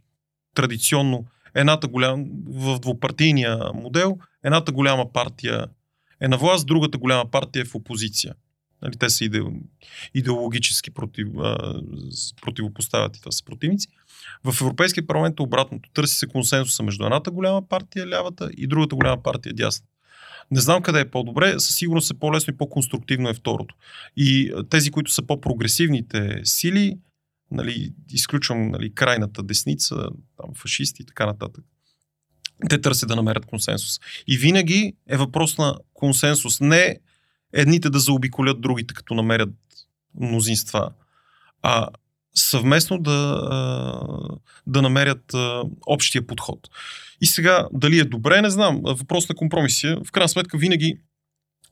традиционно, 0.55 1.25
едната 1.55 1.87
голяма, 1.87 2.25
в 2.47 2.79
двупартийния 2.79 3.59
модел, 3.73 4.17
едната 4.43 4.71
голяма 4.71 5.13
партия 5.13 5.65
е 6.21 6.27
на 6.27 6.37
власт, 6.37 6.67
другата 6.67 6.97
голяма 6.97 7.31
партия 7.31 7.61
е 7.61 7.65
в 7.65 7.75
опозиция. 7.75 8.33
Нали, 8.81 8.97
те 8.97 9.09
са 9.09 9.29
идеологически 10.13 10.91
против, 10.91 11.27
противопоставят 12.41 13.17
и 13.17 13.19
това 13.19 13.31
са 13.31 13.45
противници. 13.45 13.87
В 14.43 14.61
Европейския 14.61 15.07
парламент 15.07 15.39
е 15.39 15.41
обратното. 15.41 15.89
Търси 15.93 16.15
се 16.15 16.27
консенсуса 16.27 16.83
между 16.83 17.03
едната 17.03 17.31
голяма 17.31 17.67
партия, 17.67 18.07
лявата, 18.07 18.49
и 18.57 18.67
другата 18.67 18.95
голяма 18.95 19.23
партия, 19.23 19.53
дясна. 19.53 19.85
Не 20.51 20.59
знам 20.59 20.81
къде 20.81 20.99
е 20.99 21.09
по-добре, 21.09 21.59
със 21.59 21.75
сигурност 21.75 22.11
е 22.11 22.19
по-лесно 22.19 22.53
и 22.53 22.57
по-конструктивно 22.57 23.29
е 23.29 23.33
второто. 23.33 23.75
И 24.17 24.53
тези, 24.69 24.91
които 24.91 25.11
са 25.11 25.21
по-прогресивните 25.21 26.41
сили, 26.43 26.97
нали, 27.51 27.93
изключвам 28.09 28.71
нали, 28.71 28.93
крайната 28.93 29.43
десница, 29.43 29.95
там, 30.37 30.53
фашисти 30.55 31.01
и 31.01 31.05
така 31.05 31.25
нататък, 31.25 31.65
те 32.69 32.81
търсят 32.81 33.09
да 33.09 33.15
намерят 33.15 33.45
консенсус. 33.45 33.99
И 34.27 34.37
винаги 34.37 34.93
е 35.09 35.17
въпрос 35.17 35.57
на 35.57 35.75
консенсус. 35.93 36.59
Не 36.59 36.99
едните 37.53 37.89
да 37.89 37.99
заобиколят 37.99 38.61
другите, 38.61 38.93
като 38.93 39.13
намерят 39.13 39.53
мнозинства, 40.19 40.91
а 41.61 41.87
съвместно 42.35 42.99
да, 42.99 43.41
да 44.67 44.81
намерят 44.81 45.33
общия 45.85 46.27
подход. 46.27 46.59
И 47.21 47.25
сега, 47.25 47.67
дали 47.73 47.99
е 47.99 48.03
добре, 48.03 48.41
не 48.41 48.49
знам. 48.49 48.81
Въпрос 48.83 49.29
на 49.29 49.35
компромисия. 49.35 49.97
В 50.05 50.11
крайна 50.11 50.29
сметка, 50.29 50.57
винаги 50.57 50.97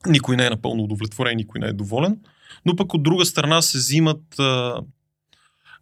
никой 0.08 0.36
не 0.36 0.46
е 0.46 0.50
напълно 0.50 0.84
удовлетворен, 0.84 1.38
никой 1.38 1.60
не 1.60 1.68
е 1.68 1.74
доволен. 1.74 2.20
Но 2.66 2.76
пък 2.76 2.94
от 2.94 3.04
друга 3.04 3.26
страна 3.26 3.62
се 3.62 3.78
взимат 3.78 4.22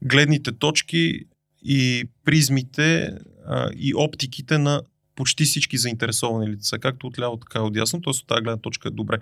гледните 0.02 0.52
точки 0.52 1.22
и 1.64 2.10
призмите 2.26 3.18
а, 3.48 3.70
и 3.76 3.96
оптиките 3.96 4.58
на 4.58 4.82
почти 5.16 5.46
всички 5.46 5.78
заинтересовани 5.78 6.50
лица, 6.50 6.80
както 6.80 7.08
от 7.08 7.20
ляво, 7.20 7.38
така 7.38 7.60
и 7.60 7.62
от 7.62 7.74
дясно, 7.74 8.02
т.е. 8.02 8.10
от 8.10 8.28
тази 8.28 8.42
гледна 8.42 8.58
точка 8.58 8.88
е 8.88 8.92
добре. 8.92 9.20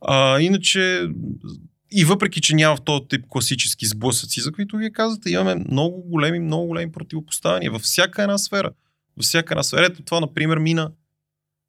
А, 0.00 0.40
иначе, 0.40 1.08
и 1.92 2.04
въпреки, 2.04 2.40
че 2.40 2.54
няма 2.54 2.76
в 2.76 2.84
този 2.84 3.08
тип 3.08 3.24
класически 3.28 3.86
сблъсъци, 3.86 4.40
за 4.40 4.52
които 4.52 4.76
вие 4.76 4.90
казвате, 4.90 5.30
имаме 5.30 5.54
много 5.54 6.02
големи, 6.02 6.38
много 6.38 6.66
големи 6.66 6.92
противопоставяния 6.92 7.72
във 7.72 7.82
всяка 7.82 8.22
една 8.22 8.38
сфера. 8.38 8.70
Във 9.16 9.24
всяка 9.24 9.54
една 9.54 9.62
сфера. 9.62 9.86
Ето 9.86 10.02
това, 10.02 10.20
например, 10.20 10.58
мина 10.58 10.90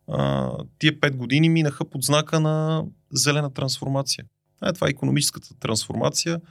а, 0.07 0.51
тия 0.79 0.99
пет 0.99 1.15
години 1.15 1.49
минаха 1.49 1.85
под 1.85 2.03
знака 2.03 2.39
на 2.39 2.83
зелена 3.11 3.53
трансформация. 3.53 4.25
А, 4.61 4.73
това 4.73 4.87
е 4.87 4.89
економическата 4.89 5.59
трансформация, 5.59 6.41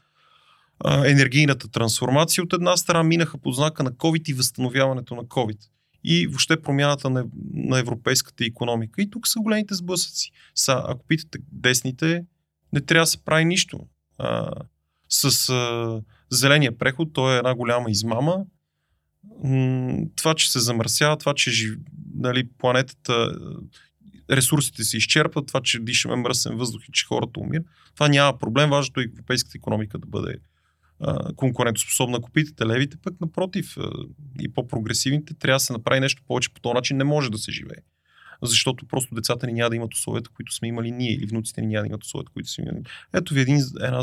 енергийната 1.05 1.69
трансформация 1.69 2.45
от 2.45 2.53
една 2.53 2.77
страна 2.77 3.03
минаха 3.03 3.38
под 3.38 3.55
знака 3.55 3.83
на 3.83 3.93
COVID 3.93 4.31
и 4.31 4.35
възстановяването 4.35 5.14
на 5.14 5.23
COVID 5.23 5.59
и 6.05 6.27
въобще 6.27 6.62
промяната 6.62 7.11
на, 7.11 7.27
на 7.55 7.79
европейската 7.79 8.45
економика. 8.45 9.03
И 9.03 9.11
тук 9.11 9.29
са 9.29 9.41
големите 9.41 9.75
сблъсъци. 9.75 10.31
Са, 10.55 10.83
ако 10.87 11.07
питате 11.07 11.38
десните, 11.53 12.25
не 12.73 12.81
трябва 12.81 13.03
да 13.03 13.07
се 13.07 13.25
прави 13.25 13.45
нищо. 13.45 13.87
А, 14.19 14.51
с 15.09 15.49
а, 15.49 16.03
зеления 16.31 16.79
преход, 16.79 17.12
той 17.12 17.35
е 17.35 17.38
една 17.38 17.55
голяма 17.55 17.91
измама. 17.91 18.45
Това, 20.17 20.35
че 20.35 20.53
се 20.53 20.59
замърсява, 20.59 21.17
това, 21.17 21.35
че 21.35 21.51
жив, 21.51 21.77
нали, 22.14 22.49
планетата, 22.59 23.38
ресурсите 24.31 24.85
се 24.85 24.97
изчерпват, 24.97 25.47
това, 25.47 25.61
че 25.61 25.79
дишаме 25.79 26.17
мръсен 26.17 26.57
въздух 26.57 26.83
и 26.88 26.93
че 26.93 27.07
хората 27.07 27.41
умират, 27.41 27.67
това 27.95 28.09
няма 28.09 28.38
проблем. 28.38 28.71
Важното 28.71 29.01
е 29.01 29.05
европейската 29.05 29.59
економика 29.59 29.99
да 29.99 30.07
бъде 30.07 30.37
конкурентоспособна. 31.37 32.17
Ако 32.17 32.31
питате 32.31 32.67
левите, 32.67 32.97
пък 32.97 33.21
напротив 33.21 33.77
и 34.41 34.53
по-прогресивните, 34.53 35.35
трябва 35.35 35.57
да 35.57 35.61
се 35.61 35.73
направи 35.73 36.01
нещо 36.01 36.23
повече 36.27 36.55
по 36.55 36.61
този 36.61 36.75
начин. 36.75 36.97
Не 36.97 37.05
може 37.05 37.31
да 37.31 37.39
се 37.39 37.53
живее. 37.53 37.83
Защото 38.43 38.87
просто 38.87 39.15
децата 39.15 39.47
ни 39.47 39.53
няма 39.53 39.71
да 39.71 39.77
имат 39.77 39.95
условията, 39.95 40.31
които 40.31 40.55
сме 40.55 40.69
имали 40.69 40.91
ние, 40.91 41.13
или 41.13 41.27
внуците 41.27 41.61
ни 41.61 41.67
няма 41.67 41.83
да 41.83 41.87
имат 41.87 42.05
условията, 42.05 42.33
които 42.33 42.51
сме 42.51 42.65
имали. 42.65 42.85
Ето 43.13 43.35
ви 43.35 43.41
един, 43.41 43.61
една, 43.81 44.03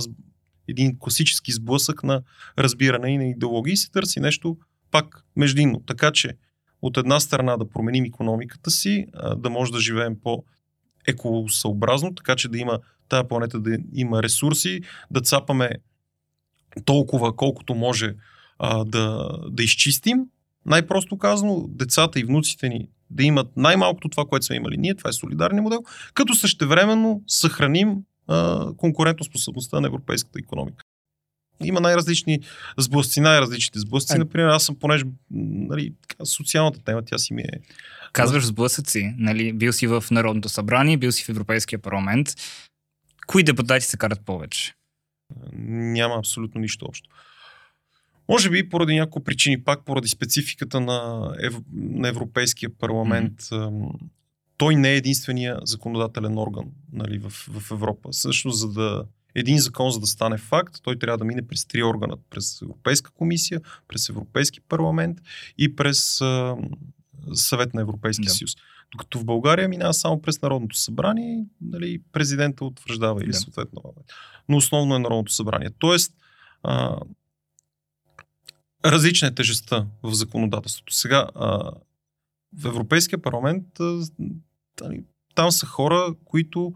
един 0.68 1.00
класически 1.00 1.52
сблъсък 1.52 2.04
на 2.04 2.22
разбиране 2.60 3.10
и 3.10 3.18
на 3.18 3.26
идеология 3.26 3.74
и 3.74 3.78
се 3.78 3.92
търси 3.92 4.20
нещо 4.20 4.58
пак 4.92 5.26
междинно. 5.36 5.80
Така 5.80 6.12
че 6.12 6.38
от 6.82 6.98
една 6.98 7.20
страна 7.20 7.58
да 7.58 7.70
променим 7.70 8.06
економиката 8.06 8.72
си, 8.72 9.06
да 9.38 9.50
може 9.50 9.72
да 9.72 9.80
живеем 9.80 10.20
по 10.24 10.44
екосъобразно, 11.08 12.16
така 12.16 12.36
че 12.36 12.50
да 12.50 12.58
има 12.58 12.80
тази 13.10 13.28
планета 13.28 13.60
да 13.60 13.78
има 13.94 14.24
ресурси, 14.24 14.82
да 15.12 15.22
цапаме 15.22 15.70
толкова, 16.86 17.36
колкото 17.36 17.76
може 17.76 18.16
а, 18.60 18.86
да, 18.86 19.30
да 19.50 19.64
изчистим. 19.64 20.18
Най-просто 20.66 21.18
казано, 21.18 21.66
децата 21.70 22.20
и 22.20 22.24
внуците 22.24 22.70
ни 22.70 22.88
да 23.10 23.24
имат 23.24 23.58
най-малкото 23.58 24.10
това, 24.10 24.26
което 24.26 24.46
сме 24.46 24.56
имали 24.56 24.78
ние, 24.78 24.96
това 24.96 25.10
е 25.10 25.14
солидарния 25.14 25.62
модел, 25.62 25.84
като 26.14 26.36
същевременно 26.36 27.24
съхраним 27.28 27.96
а, 28.28 28.68
конкурентоспособността 28.78 29.80
на 29.80 29.88
европейската 29.88 30.40
економика. 30.40 30.84
Има 31.64 31.82
най-различни 31.82 32.40
сблъсци, 32.78 33.22
най-различните 33.22 33.80
сблъсци. 33.80 34.18
Например, 34.18 34.48
аз 34.48 34.64
съм, 34.64 34.76
понеже 34.76 35.06
нали, 35.32 35.94
социалната 36.24 36.80
тема, 36.80 37.02
тя 37.06 37.18
си 37.18 37.34
ми 37.34 37.42
е... 37.42 37.60
Казваш 38.14 38.46
сблъсъци, 38.46 39.14
нали? 39.18 39.54
Бил 39.54 39.74
си 39.74 39.88
в 39.88 40.04
Народното 40.12 40.50
събрание, 40.50 40.98
бил 40.98 41.12
си 41.12 41.24
в 41.24 41.30
Европейския 41.30 41.80
парламент. 41.80 42.28
Кои 43.28 43.44
депутати 43.44 43.86
се 43.86 43.98
карат 43.98 44.26
повече? 44.26 44.74
Няма 45.54 46.16
абсолютно 46.16 46.62
нищо 46.62 46.86
общо. 46.86 47.10
Може 48.30 48.50
би 48.50 48.70
поради 48.70 48.96
няколко 48.96 49.24
причини, 49.24 49.64
пак 49.64 49.86
поради 49.86 50.08
спецификата 50.08 50.80
на, 50.80 51.30
ев... 51.40 51.56
на 51.74 52.08
Европейския 52.08 52.70
парламент. 52.78 53.42
Mm-hmm. 53.42 54.00
Той 54.58 54.76
не 54.76 54.92
е 54.92 54.96
единствения 54.96 55.60
законодателен 55.64 56.38
орган 56.38 56.66
нали, 56.92 57.18
в, 57.18 57.30
в 57.30 57.72
Европа. 57.72 58.14
Също 58.14 58.50
за 58.50 58.72
да 58.72 59.06
един 59.36 59.60
закон, 59.60 59.92
за 59.92 60.00
да 60.00 60.08
стане 60.08 60.38
факт, 60.38 60.76
той 60.84 61.00
трябва 61.00 61.18
да 61.18 61.26
мине 61.26 61.48
през 61.48 61.66
три 61.66 61.84
органа. 61.84 62.18
През 62.30 62.62
Европейска 62.62 63.12
комисия, 63.12 63.62
през 63.88 64.10
Европейски 64.10 64.62
парламент 64.62 65.18
и 65.58 65.76
през 65.76 66.22
а, 66.22 66.56
Съвет 67.34 67.74
на 67.74 67.82
Европейския 67.82 68.26
да. 68.26 68.34
съюз. 68.34 68.56
Докато 68.96 69.20
в 69.20 69.26
България 69.26 69.70
минава 69.70 69.94
само 69.94 70.22
през 70.22 70.42
Народното 70.42 70.78
събрание, 70.78 71.46
нали, 71.62 72.02
президента 72.12 72.66
утвърждава 72.66 73.24
или 73.24 73.32
да. 73.32 73.38
съответно. 73.38 73.82
Но 74.50 74.58
основно 74.58 74.96
е 74.96 75.00
Народното 75.00 75.32
събрание. 75.32 75.70
Тоест, 75.80 76.14
а, 76.64 76.98
различна 78.86 79.28
е 79.28 79.36
тежестта 79.36 79.86
в 80.04 80.14
законодателството. 80.14 80.94
Сега, 80.94 81.28
а, 81.36 81.72
в 82.58 82.66
Европейския 82.66 83.22
парламент 83.22 83.80
а, 83.80 84.02
нали, 84.82 85.04
там 85.36 85.52
са 85.52 85.66
хора, 85.66 86.16
които 86.26 86.74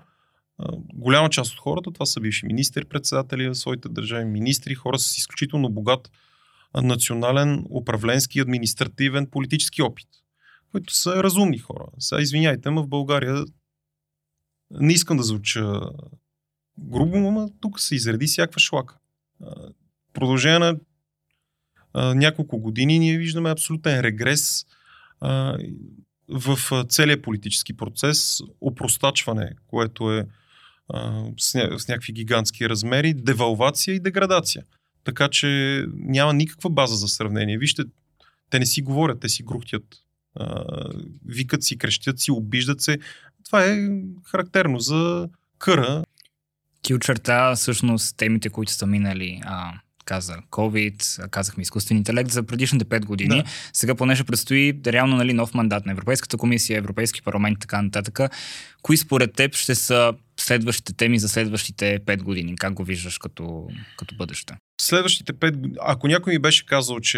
голяма 0.93 1.29
част 1.29 1.53
от 1.53 1.59
хората, 1.59 1.91
това 1.91 2.05
са 2.05 2.19
бивши 2.19 2.45
министри-председатели 2.45 3.49
в 3.49 3.55
своите 3.55 3.89
държави, 3.89 4.25
министри, 4.25 4.75
хора 4.75 4.99
с 4.99 5.17
изключително 5.17 5.69
богат 5.69 6.11
национален, 6.75 7.65
управленски, 7.69 8.39
административен, 8.39 9.27
политически 9.27 9.81
опит, 9.81 10.07
които 10.71 10.93
са 10.93 11.23
разумни 11.23 11.57
хора. 11.57 11.85
Сега 11.99 12.21
извиняйте, 12.21 12.69
но 12.71 12.83
в 12.83 12.87
България 12.87 13.45
не 14.71 14.93
искам 14.93 15.17
да 15.17 15.23
звуча 15.23 15.81
грубо, 16.77 17.17
но 17.17 17.49
тук 17.59 17.79
се 17.79 17.95
изреди 17.95 18.27
всякаква 18.27 18.59
шлака. 18.59 18.97
Продължение 20.13 20.59
на 20.59 20.75
няколко 22.15 22.59
години 22.59 22.99
ние 22.99 23.17
виждаме 23.17 23.49
абсолютен 23.49 23.99
регрес 23.99 24.65
в 26.29 26.85
целия 26.89 27.21
политически 27.21 27.77
процес, 27.77 28.39
опростачване, 28.61 29.51
което 29.67 30.13
е 30.13 30.27
с 31.37 31.87
някакви 31.87 32.13
гигантски 32.13 32.69
размери, 32.69 33.13
девалвация 33.13 33.95
и 33.95 33.99
деградация. 33.99 34.63
Така 35.03 35.29
че 35.29 35.85
няма 35.93 36.33
никаква 36.33 36.69
база 36.69 36.95
за 36.95 37.07
сравнение. 37.07 37.57
Вижте, 37.57 37.83
те 38.49 38.59
не 38.59 38.65
си 38.65 38.81
говорят, 38.81 39.19
те 39.19 39.29
си 39.29 39.43
грухтят. 39.43 39.83
А, 40.35 40.63
викат 41.25 41.63
си, 41.63 41.77
крещят 41.77 42.19
си, 42.19 42.31
обиждат 42.31 42.81
се. 42.81 42.97
Това 43.45 43.65
е 43.65 43.89
характерно 44.31 44.79
за 44.79 45.29
къра. 45.57 46.03
Ти 46.81 46.93
очерта 46.93 47.55
всъщност 47.55 48.17
темите, 48.17 48.49
които 48.49 48.71
са 48.71 48.87
минали 48.87 49.41
а, 49.45 49.73
каза 50.05 50.37
COVID, 50.51 51.29
казахме 51.29 51.61
изкуствен 51.61 51.97
интелект 51.97 52.31
за 52.31 52.43
предишните 52.43 52.85
5 52.85 53.05
години. 53.05 53.43
Да. 53.43 53.49
Сега 53.73 53.95
понеже 53.95 54.23
предстои 54.23 54.79
реално 54.87 55.17
нали, 55.17 55.33
нов 55.33 55.53
мандат 55.53 55.85
на 55.85 55.91
Европейската 55.91 56.37
комисия, 56.37 56.77
Европейски 56.77 57.21
парламент 57.21 57.57
и 57.57 57.59
така 57.59 57.81
нататък. 57.81 58.19
Кои 58.81 58.97
според 58.97 59.33
теб 59.33 59.55
ще 59.55 59.75
са 59.75 60.13
следващите 60.41 60.93
теми 60.93 61.19
за 61.19 61.29
следващите 61.29 61.99
5 61.99 62.21
години? 62.21 62.55
Как 62.55 62.73
го 62.73 62.83
виждаш 62.83 63.17
като, 63.17 63.67
като 63.97 64.15
бъдеще? 64.15 64.53
Следващите 64.81 65.33
5 65.33 65.51
години, 65.51 65.75
ако 65.81 66.07
някой 66.07 66.33
ми 66.33 66.39
беше 66.39 66.65
казал, 66.65 66.99
че 66.99 67.17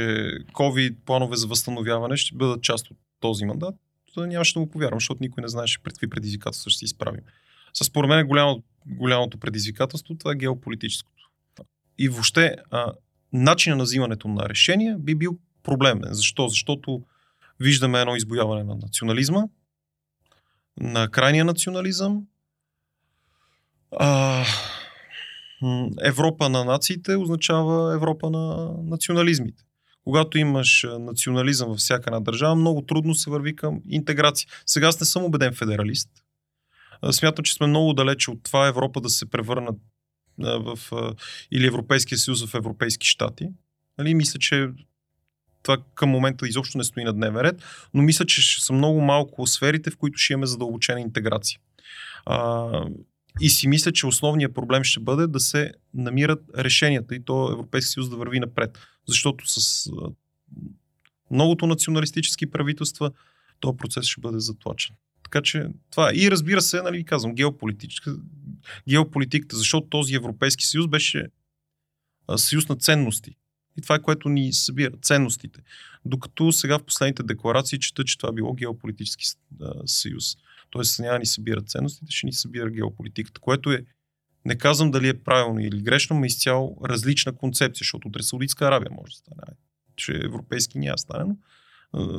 COVID, 0.53 0.95
планове 1.05 1.35
за 1.35 1.47
възстановяване 1.47 2.17
ще 2.17 2.35
бъдат 2.35 2.63
част 2.63 2.91
от 2.91 2.97
този 3.19 3.45
мандат, 3.45 3.75
то 4.13 4.25
нямаше 4.25 4.53
да 4.53 4.59
му 4.59 4.69
повярвам, 4.69 4.99
защото 4.99 5.23
никой 5.23 5.41
не 5.41 5.47
знаеше 5.47 5.83
пред 5.83 5.93
какви 5.93 6.09
предизвикателства 6.09 6.71
ще 6.71 6.79
се 6.79 6.85
изправим. 6.85 7.21
Според 7.83 8.09
мен 8.09 8.27
голямо, 8.27 8.63
голямото 8.87 9.37
предизвикателство 9.37 10.15
това 10.15 10.31
е 10.31 10.35
геополитическото. 10.35 11.29
И 11.97 12.09
въобще 12.09 12.55
а, 12.69 12.93
начина 13.33 13.75
на 13.75 13.83
взимането 13.83 14.27
на 14.27 14.49
решения 14.49 14.97
би 14.99 15.15
бил 15.15 15.37
проблемен. 15.63 16.13
Защо? 16.13 16.47
Защото 16.47 17.03
виждаме 17.59 18.01
едно 18.01 18.15
избояване 18.15 18.63
на 18.63 18.75
национализма, 18.75 19.43
на 20.79 21.09
крайния 21.09 21.45
национализъм. 21.45 22.23
А, 23.99 24.45
Европа 26.03 26.49
на 26.49 26.65
нациите 26.65 27.15
означава 27.15 27.93
Европа 27.93 28.29
на 28.29 28.73
национализмите. 28.83 29.63
Когато 30.03 30.37
имаш 30.37 30.85
национализъм 30.99 31.69
във 31.69 31.77
всяка 31.77 32.03
една 32.07 32.19
държава, 32.19 32.55
много 32.55 32.81
трудно 32.81 33.15
се 33.15 33.29
върви 33.29 33.55
към 33.55 33.81
интеграция. 33.89 34.49
Сега 34.65 34.87
аз 34.87 34.99
не 34.99 35.05
съм 35.05 35.23
убеден 35.23 35.53
федералист. 35.53 36.09
Смятам, 37.11 37.43
че 37.43 37.53
сме 37.53 37.67
много 37.67 37.93
далече 37.93 38.31
от 38.31 38.43
това 38.43 38.67
Европа 38.67 39.01
да 39.01 39.09
се 39.09 39.29
превърнат 39.29 39.75
в, 40.37 40.79
или 41.51 41.67
Европейския 41.67 42.17
съюз 42.17 42.45
в 42.45 42.55
Европейски 42.55 43.07
щати. 43.07 43.47
Нали, 43.97 44.13
мисля, 44.13 44.39
че 44.39 44.69
това 45.63 45.77
към 45.95 46.09
момента 46.09 46.47
изобщо 46.47 46.77
не 46.77 46.83
стои 46.83 47.03
на 47.03 47.13
дневен 47.13 47.41
ред, 47.41 47.63
но 47.93 48.01
мисля, 48.01 48.25
че 48.25 48.41
ще 48.41 48.65
са 48.65 48.73
много 48.73 49.01
малко 49.01 49.47
сферите, 49.47 49.91
в 49.91 49.97
които 49.97 50.17
ще 50.17 50.33
имаме 50.33 50.45
задълбочена 50.45 51.01
интеграция. 51.01 51.59
А, 52.25 52.69
и 53.39 53.49
си 53.49 53.67
мисля, 53.67 53.91
че 53.91 54.07
основният 54.07 54.53
проблем 54.53 54.83
ще 54.83 54.99
бъде 54.99 55.27
да 55.27 55.39
се 55.39 55.71
намират 55.93 56.43
решенията 56.57 57.15
и 57.15 57.23
то 57.23 57.51
Европейски 57.51 57.91
съюз 57.91 58.09
да 58.09 58.15
върви 58.15 58.39
напред. 58.39 58.77
Защото 59.07 59.43
с 59.47 59.89
многото 61.31 61.67
националистически 61.67 62.45
правителства 62.45 63.11
този 63.59 63.77
процес 63.77 64.05
ще 64.05 64.21
бъде 64.21 64.39
затлачен. 64.39 64.95
Така 65.23 65.41
че 65.41 65.67
това. 65.91 66.11
И 66.15 66.31
разбира 66.31 66.61
се, 66.61 66.81
нали, 66.81 67.03
казвам, 67.03 67.35
геополитика, 67.35 68.15
геополитиката, 68.89 69.57
защото 69.57 69.87
този 69.87 70.15
Европейски 70.15 70.65
съюз 70.65 70.87
беше 70.87 71.27
съюз 72.35 72.69
на 72.69 72.75
ценности. 72.75 73.35
И 73.77 73.81
това 73.81 73.95
е 73.95 74.01
което 74.01 74.29
ни 74.29 74.53
събира, 74.53 74.91
ценностите. 75.01 75.59
Докато 76.05 76.51
сега 76.51 76.79
в 76.79 76.83
последните 76.83 77.23
декларации 77.23 77.79
чета, 77.79 78.03
че 78.03 78.17
това 78.17 78.31
било 78.31 78.53
геополитически 78.53 79.25
съюз. 79.85 80.37
Тоест 80.71 80.99
няма 80.99 81.19
ни 81.19 81.25
събира 81.25 81.61
ценностите, 81.61 82.11
ще 82.11 82.25
ни 82.25 82.33
събира 82.33 82.69
геополитиката, 82.69 83.41
което 83.41 83.71
е, 83.71 83.85
не 84.45 84.57
казвам 84.57 84.91
дали 84.91 85.07
е 85.07 85.23
правилно 85.23 85.59
или 85.59 85.81
грешно, 85.81 86.19
но 86.19 86.25
изцяло 86.25 86.77
различна 86.85 87.35
концепция, 87.35 87.83
защото 87.83 88.07
от 88.07 88.25
Саудитска 88.25 88.65
Арабия 88.65 88.91
може 88.91 89.11
да 89.11 89.17
стане. 89.17 89.57
Че 89.95 90.11
европейски 90.11 90.79
няма 90.79 90.97
стане, 90.97 91.23
но, 91.23 91.37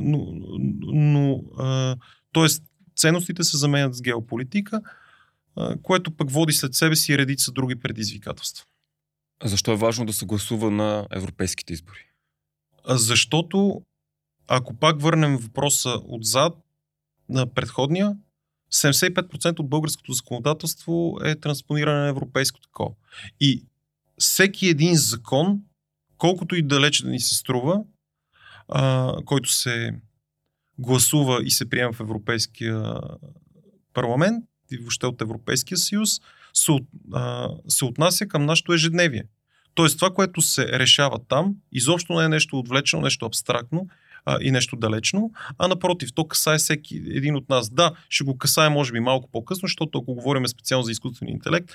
но, 0.01 0.59
но 0.93 1.43
а, 1.59 1.97
тоест 2.33 2.63
ценностите 2.97 3.45
се 3.45 3.57
заменят 3.57 3.95
с 3.95 4.03
геополитика, 4.03 4.81
което 5.83 6.11
пък 6.11 6.31
води 6.31 6.53
след 6.53 6.75
себе 6.75 6.97
си 6.97 7.19
редица 7.19 7.53
други 7.53 7.77
предизвикателства. 7.77 8.67
А 9.41 9.49
защо 9.49 9.73
е 9.73 9.77
важно 9.77 10.07
да 10.07 10.13
се 10.13 10.27
гласува 10.27 10.71
на 10.71 11.07
европейските 11.11 11.73
избори? 11.73 12.07
Защото, 12.89 13.83
ако 14.49 14.75
пак 14.75 15.01
върнем 15.01 15.37
въпроса 15.37 15.99
отзад 16.09 16.59
на 17.29 17.55
предходния, 17.55 18.17
75% 18.75 19.61
от 19.61 19.69
българското 19.69 20.13
законодателство 20.13 21.19
е 21.25 21.35
транспониране 21.35 22.01
на 22.01 22.09
европейско 22.09 22.61
такова. 22.61 22.91
И 23.41 23.65
всеки 24.19 24.67
един 24.67 24.95
закон, 24.97 25.61
колкото 26.19 26.57
и 26.57 26.63
далече 26.63 27.05
да 27.05 27.11
ни 27.11 27.21
се 27.21 27.35
струва, 27.35 27.83
а, 28.69 29.15
който 29.25 29.53
се 29.53 29.95
гласува 30.79 31.43
и 31.45 31.51
се 31.51 31.71
приема 31.71 31.93
в 31.93 32.01
Европейския 32.01 33.01
парламент 33.95 34.45
и 34.71 34.79
въобще 34.79 35.07
от 35.07 35.21
Европейския 35.21 35.79
съюз, 35.79 36.21
се, 36.53 36.73
а, 37.13 37.49
се 37.69 37.85
отнася 37.85 38.27
към 38.27 38.45
нашето 38.45 38.73
ежедневие. 38.73 39.25
Тоест 39.75 39.99
това, 39.99 40.15
което 40.15 40.41
се 40.41 40.67
решава 40.67 41.19
там, 41.29 41.55
изобщо 41.73 42.13
не 42.13 42.25
е 42.25 42.29
нещо 42.29 42.59
отвлечено, 42.59 43.03
нещо 43.03 43.27
абстрактно 43.27 43.89
а, 44.25 44.39
и 44.41 44.51
нещо 44.51 44.77
далечно, 44.77 45.31
а 45.59 45.69
напротив, 45.69 46.09
то 46.15 46.25
касае 46.25 46.59
всеки 46.59 46.97
един 46.97 47.37
от 47.37 47.49
нас. 47.49 47.71
Да, 47.71 47.93
ще 48.09 48.25
го 48.25 48.39
касае 48.39 48.69
може 48.69 48.93
би 48.93 49.01
малко 49.01 49.29
по-късно, 49.33 49.67
защото 49.67 49.99
ако 49.99 50.15
говорим 50.15 50.47
специално 50.47 50.85
за 50.85 50.93
изкуствения 50.93 51.33
интелект, 51.33 51.73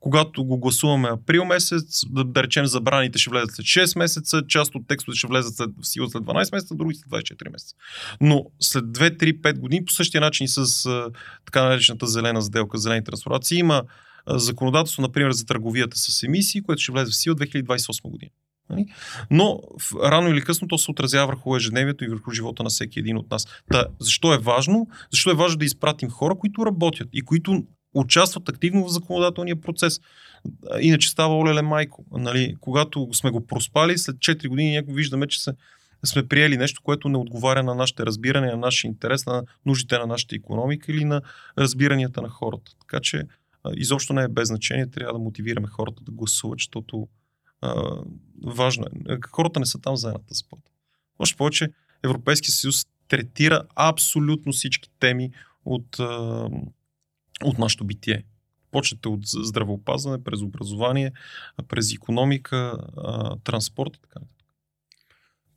когато 0.00 0.44
го 0.44 0.58
гласуваме 0.58 1.08
април 1.08 1.44
месец, 1.44 2.04
да, 2.06 2.24
да 2.24 2.42
речем 2.42 2.66
забраните 2.66 3.18
ще 3.18 3.30
влезат 3.30 3.50
след 3.50 3.66
6 3.66 3.98
месеца, 3.98 4.42
част 4.48 4.74
от 4.74 4.88
текстовете 4.88 5.18
ще 5.18 5.26
влезат 5.26 5.56
след, 5.56 5.70
в 5.82 5.86
сила 5.88 6.10
след 6.10 6.22
12 6.22 6.52
месеца, 6.52 6.74
други 6.74 6.94
след 6.94 7.22
24 7.22 7.52
месеца. 7.52 7.74
Но 8.20 8.44
след 8.60 8.84
2, 8.84 9.18
3, 9.18 9.40
5 9.40 9.58
години 9.58 9.84
по 9.84 9.92
същия 9.92 10.20
начин 10.20 10.48
с 10.48 10.86
а, 10.86 11.10
така 11.44 11.64
наречената 11.64 12.06
зелена 12.06 12.42
сделка, 12.42 12.78
зелени 12.78 13.04
трансформации, 13.04 13.58
има 13.58 13.82
законодателство, 14.28 15.02
например, 15.02 15.30
за 15.30 15.46
търговията 15.46 15.98
с 15.98 16.22
емисии, 16.22 16.62
което 16.62 16.82
ще 16.82 16.92
влезе 16.92 17.10
в 17.10 17.16
сила 17.16 17.36
2028 17.36 18.10
година. 18.10 18.30
Нали? 18.70 18.86
Но 19.30 19.60
рано 20.04 20.28
или 20.28 20.40
късно 20.40 20.68
то 20.68 20.78
се 20.78 20.90
отразява 20.90 21.26
върху 21.26 21.56
ежедневието 21.56 22.04
и 22.04 22.08
върху 22.08 22.30
живота 22.30 22.62
на 22.62 22.68
всеки 22.68 22.98
един 22.98 23.16
от 23.16 23.30
нас. 23.30 23.46
Та, 23.70 23.84
защо 23.98 24.34
е 24.34 24.38
важно? 24.38 24.88
Защо 25.10 25.30
е 25.30 25.34
важно 25.34 25.58
да 25.58 25.64
изпратим 25.64 26.10
хора, 26.10 26.34
които 26.34 26.66
работят 26.66 27.08
и 27.12 27.22
които 27.22 27.64
участват 27.94 28.48
активно 28.48 28.84
в 28.84 28.92
законодателния 28.92 29.60
процес. 29.60 30.00
Иначе 30.80 31.08
става 31.08 31.34
олеле 31.34 31.62
майко. 31.62 32.04
Нали? 32.10 32.56
Когато 32.60 33.08
сме 33.12 33.30
го 33.30 33.46
проспали, 33.46 33.98
след 33.98 34.16
4 34.16 34.48
години 34.48 34.74
някакво 34.74 34.94
виждаме, 34.94 35.26
че 35.26 35.42
се, 35.42 35.52
сме 36.04 36.28
приели 36.28 36.56
нещо, 36.56 36.82
което 36.84 37.08
не 37.08 37.18
отговаря 37.18 37.62
на 37.62 37.74
нашите 37.74 38.06
разбирания, 38.06 38.52
на 38.52 38.58
нашия 38.58 38.88
интерес, 38.88 39.26
на 39.26 39.42
нуждите 39.66 39.98
на 39.98 40.06
нашата 40.06 40.36
економика 40.36 40.92
или 40.92 41.04
на 41.04 41.22
разбиранията 41.58 42.22
на 42.22 42.28
хората. 42.28 42.72
Така 42.80 43.00
че 43.02 43.22
изобщо 43.76 44.12
не 44.12 44.22
е 44.22 44.28
без 44.28 44.48
значение, 44.48 44.90
трябва 44.90 45.12
да 45.12 45.18
мотивираме 45.18 45.68
хората 45.68 46.02
да 46.04 46.12
гласуват, 46.12 46.58
защото 46.58 47.08
важно 48.46 48.84
е. 49.08 49.16
Хората 49.30 49.60
не 49.60 49.66
са 49.66 49.78
там 49.78 49.96
за 49.96 50.08
едната 50.08 50.34
спорта. 50.34 50.70
Още 51.18 51.36
повече 51.36 51.68
Европейския 52.02 52.52
съюз 52.52 52.86
третира 53.08 53.62
абсолютно 53.74 54.52
всички 54.52 54.90
теми 54.98 55.30
от, 55.64 55.98
от 57.44 57.58
нашето 57.58 57.84
битие. 57.84 58.24
Почнете 58.70 59.08
от 59.08 59.20
здравеопазване, 59.24 60.24
през 60.24 60.42
образование, 60.42 61.12
през 61.68 61.92
економика, 61.92 62.78
транспорт 63.44 63.96
и 63.96 64.00
така 64.00 64.20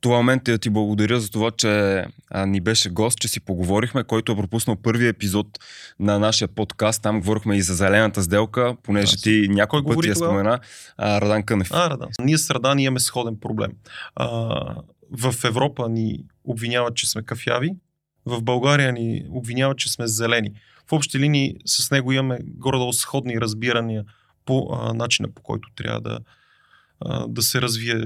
това 0.04 0.16
момент 0.16 0.48
е 0.48 0.52
да 0.52 0.58
ти 0.58 0.70
благодаря 0.70 1.20
за 1.20 1.30
това, 1.30 1.50
че 1.50 2.04
а, 2.30 2.46
ни 2.46 2.60
беше 2.60 2.90
гост, 2.90 3.18
че 3.18 3.28
си 3.28 3.40
поговорихме, 3.40 4.04
който 4.04 4.32
е 4.32 4.36
пропуснал 4.36 4.76
първия 4.76 5.08
епизод 5.08 5.46
на 6.00 6.18
нашия 6.18 6.48
подкаст. 6.48 7.02
Там 7.02 7.20
говорихме 7.20 7.56
и 7.56 7.62
за 7.62 7.74
зелената 7.74 8.22
сделка, 8.22 8.76
понеже 8.82 9.16
ти 9.16 9.46
някой 9.50 9.84
път 9.84 10.04
я 10.04 10.16
спомена. 10.16 10.60
А, 10.96 11.20
Радан 11.20 11.42
Кънев. 11.42 11.68
А, 11.72 11.90
Радан. 11.90 12.08
Ние 12.20 12.38
с 12.38 12.50
Радан 12.50 12.78
имаме 12.78 13.00
сходен 13.00 13.36
проблем. 13.40 13.70
А, 14.16 14.26
в 15.10 15.34
Европа 15.44 15.88
ни 15.88 16.24
обвиняват, 16.44 16.96
че 16.96 17.10
сме 17.10 17.22
кафяви, 17.22 17.70
в 18.26 18.42
България 18.42 18.92
ни 18.92 19.26
обвиняват, 19.30 19.78
че 19.78 19.92
сме 19.92 20.06
зелени. 20.06 20.50
В 20.86 20.92
общи 20.92 21.18
линии 21.18 21.56
с 21.66 21.90
него 21.90 22.12
имаме 22.12 22.38
горе-долу 22.42 22.92
сходни 22.92 23.40
разбирания 23.40 24.04
по 24.44 24.68
а, 24.72 24.94
начина 24.94 25.28
по 25.34 25.42
който 25.42 25.68
трябва 25.76 26.00
да, 26.00 26.18
а, 27.00 27.26
да 27.28 27.42
се 27.42 27.62
развие 27.62 28.00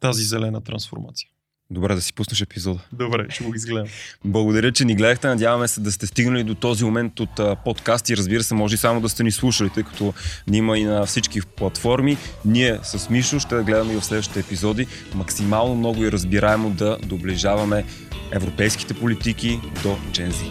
тази 0.00 0.22
зелена 0.22 0.60
трансформация. 0.60 1.28
Добре 1.72 1.94
да 1.94 2.00
си 2.00 2.12
пуснеш 2.12 2.40
епизода. 2.40 2.80
Добре, 2.92 3.26
ще 3.30 3.44
го 3.44 3.54
изгледам. 3.54 3.88
Благодаря, 4.24 4.72
че 4.72 4.84
ни 4.84 4.94
гледахте. 4.94 5.28
Надяваме 5.28 5.68
се 5.68 5.80
да 5.80 5.92
сте 5.92 6.06
стигнали 6.06 6.44
до 6.44 6.54
този 6.54 6.84
момент 6.84 7.20
от 7.20 7.38
а, 7.38 7.56
подкаст 7.56 8.10
и 8.10 8.16
разбира 8.16 8.42
се, 8.42 8.54
може 8.54 8.74
и 8.74 8.78
само 8.78 9.00
да 9.00 9.08
сте 9.08 9.22
ни 9.22 9.32
слушали, 9.32 9.70
тъй 9.70 9.82
като 9.82 10.14
ни 10.46 10.58
има 10.58 10.78
и 10.78 10.84
на 10.84 11.06
всички 11.06 11.40
платформи. 11.40 12.16
Ние 12.44 12.78
с 12.82 13.10
Мишо 13.10 13.40
ще 13.40 13.62
гледаме 13.62 13.92
и 13.92 13.96
в 13.96 14.04
следващите 14.04 14.40
епизоди 14.40 14.86
максимално 15.14 15.74
много 15.74 16.04
и 16.04 16.12
разбираемо 16.12 16.70
да 16.70 16.98
доближаваме 17.06 17.84
европейските 18.32 18.94
политики 18.94 19.60
до 19.82 19.96
Джензи. 20.12 20.50